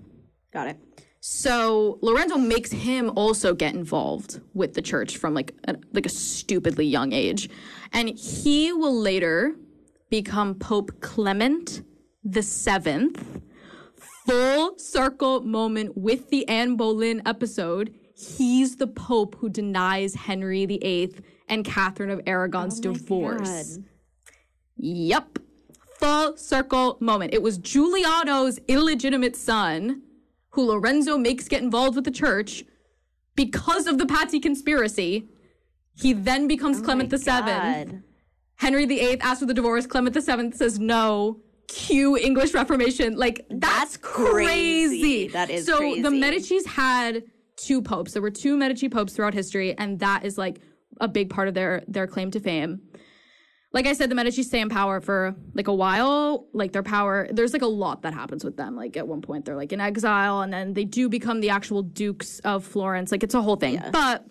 [0.53, 0.79] Got it.
[1.27, 6.09] So Lorenzo makes him also get involved with the church from like a, like a
[6.09, 7.49] stupidly young age,
[7.93, 9.55] and he will later
[10.11, 11.81] become Pope Clement
[12.23, 13.41] the Seventh.
[14.27, 17.95] Full circle moment with the Anne Boleyn episode.
[18.15, 21.15] He's the Pope who denies Henry VIII
[21.49, 23.77] and Catherine of Aragon's Oh divorce.
[23.77, 23.85] God.
[24.77, 25.39] Yep.
[25.97, 27.33] Full circle moment.
[27.33, 30.03] It was Giuliano's illegitimate son
[30.55, 32.63] who Lorenzo makes get involved with the church
[33.35, 35.27] because of the Pazzi conspiracy.
[35.93, 38.01] He then becomes oh Clement the Seventh.
[38.55, 39.85] Henry VIII asks for the divorce.
[39.85, 41.41] Clement the Seventh says no.
[41.67, 43.17] Cue English Reformation.
[43.17, 45.01] Like that's, That's crazy.
[45.01, 45.27] crazy.
[45.27, 45.77] That is so.
[45.77, 46.01] crazy.
[46.01, 47.23] The Medici's had
[47.57, 48.13] two popes.
[48.13, 50.61] There were two Medici popes throughout history, and that is like
[51.01, 52.79] a big part of their their claim to fame.
[53.75, 56.47] Like I said, the Medici stay in power for like a while.
[56.53, 58.73] Like their power, there's like a lot that happens with them.
[58.77, 61.83] Like at one point they're like in exile, and then they do become the actual
[61.83, 63.11] dukes of Florence.
[63.11, 63.81] Like it's a whole thing.
[63.91, 64.25] But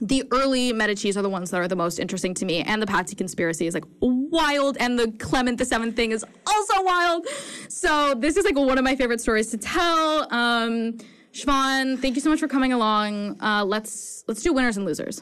[0.00, 2.86] the early Medici's are the ones that are the most interesting to me, and the
[2.86, 7.26] Pazzi conspiracy is like wild, and the Clement the Seventh thing is also wild.
[7.68, 10.32] So this is like one of my favorite stories to tell.
[10.32, 10.98] Um,
[11.32, 13.42] Siobhan, thank you so much for coming along.
[13.42, 15.20] Uh, let's let's do winners and losers.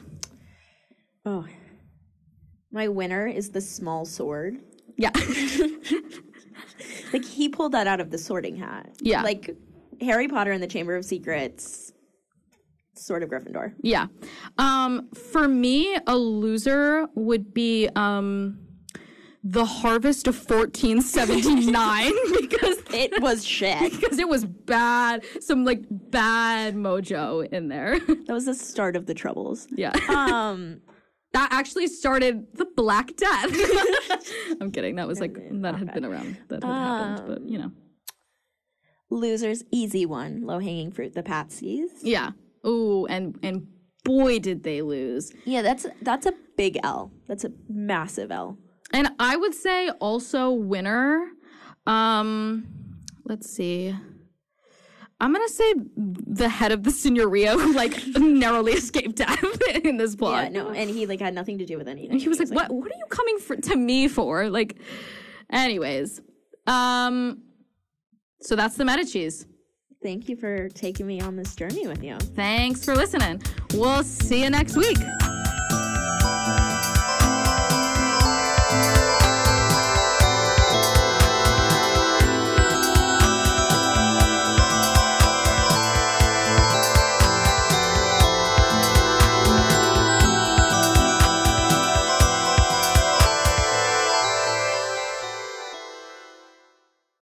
[1.25, 1.47] Oh.
[2.73, 4.59] My winner is the small sword.
[4.97, 5.11] Yeah,
[7.13, 8.91] Like he pulled that out of the sorting hat.
[9.01, 9.23] Yeah.
[9.23, 9.55] Like
[10.01, 11.93] Harry Potter and the Chamber of Secrets.
[12.95, 13.75] Sort of Gryffindor.
[13.83, 14.07] yeah.
[14.59, 18.59] Um, for me, a loser would be um,
[19.43, 23.93] the Harvest of 1479 because It was shit.
[24.01, 27.99] because it was bad, some like bad mojo in there.
[27.99, 29.67] That was the start of the troubles.
[29.75, 29.93] yeah.
[30.09, 30.81] Um
[31.33, 33.51] that actually started the Black Death.
[34.61, 34.97] I'm kidding.
[34.97, 36.39] That was like that had been around.
[36.49, 37.73] That had happened, but you know.
[39.11, 40.43] losers, easy one.
[40.43, 41.89] Low hanging fruit, the Pazzis.
[42.03, 42.33] Yeah.
[42.67, 43.67] Ooh, and and
[44.05, 45.33] boy did they lose.
[45.45, 47.13] Yeah, that's that's a big L.
[47.29, 48.59] That's a massive L.
[48.93, 51.29] And I would say also winner.
[51.87, 52.67] Um,
[53.25, 53.97] let's see.
[55.23, 59.45] I'm gonna say the head of the Signoria who like narrowly escaped death
[59.85, 60.53] in this plot.
[60.53, 62.11] Yeah, no, and he like had nothing to do with anything.
[62.11, 62.73] And he was like, "What?
[62.73, 64.79] What are you coming for, to me for?" Like,
[65.49, 66.21] anyways,
[66.67, 67.41] um,
[68.41, 69.47] so that's the Medici's.
[70.03, 72.19] Thank you for taking me on this journey with you.
[72.19, 73.41] Thanks for listening.
[73.75, 74.99] We'll see you next week.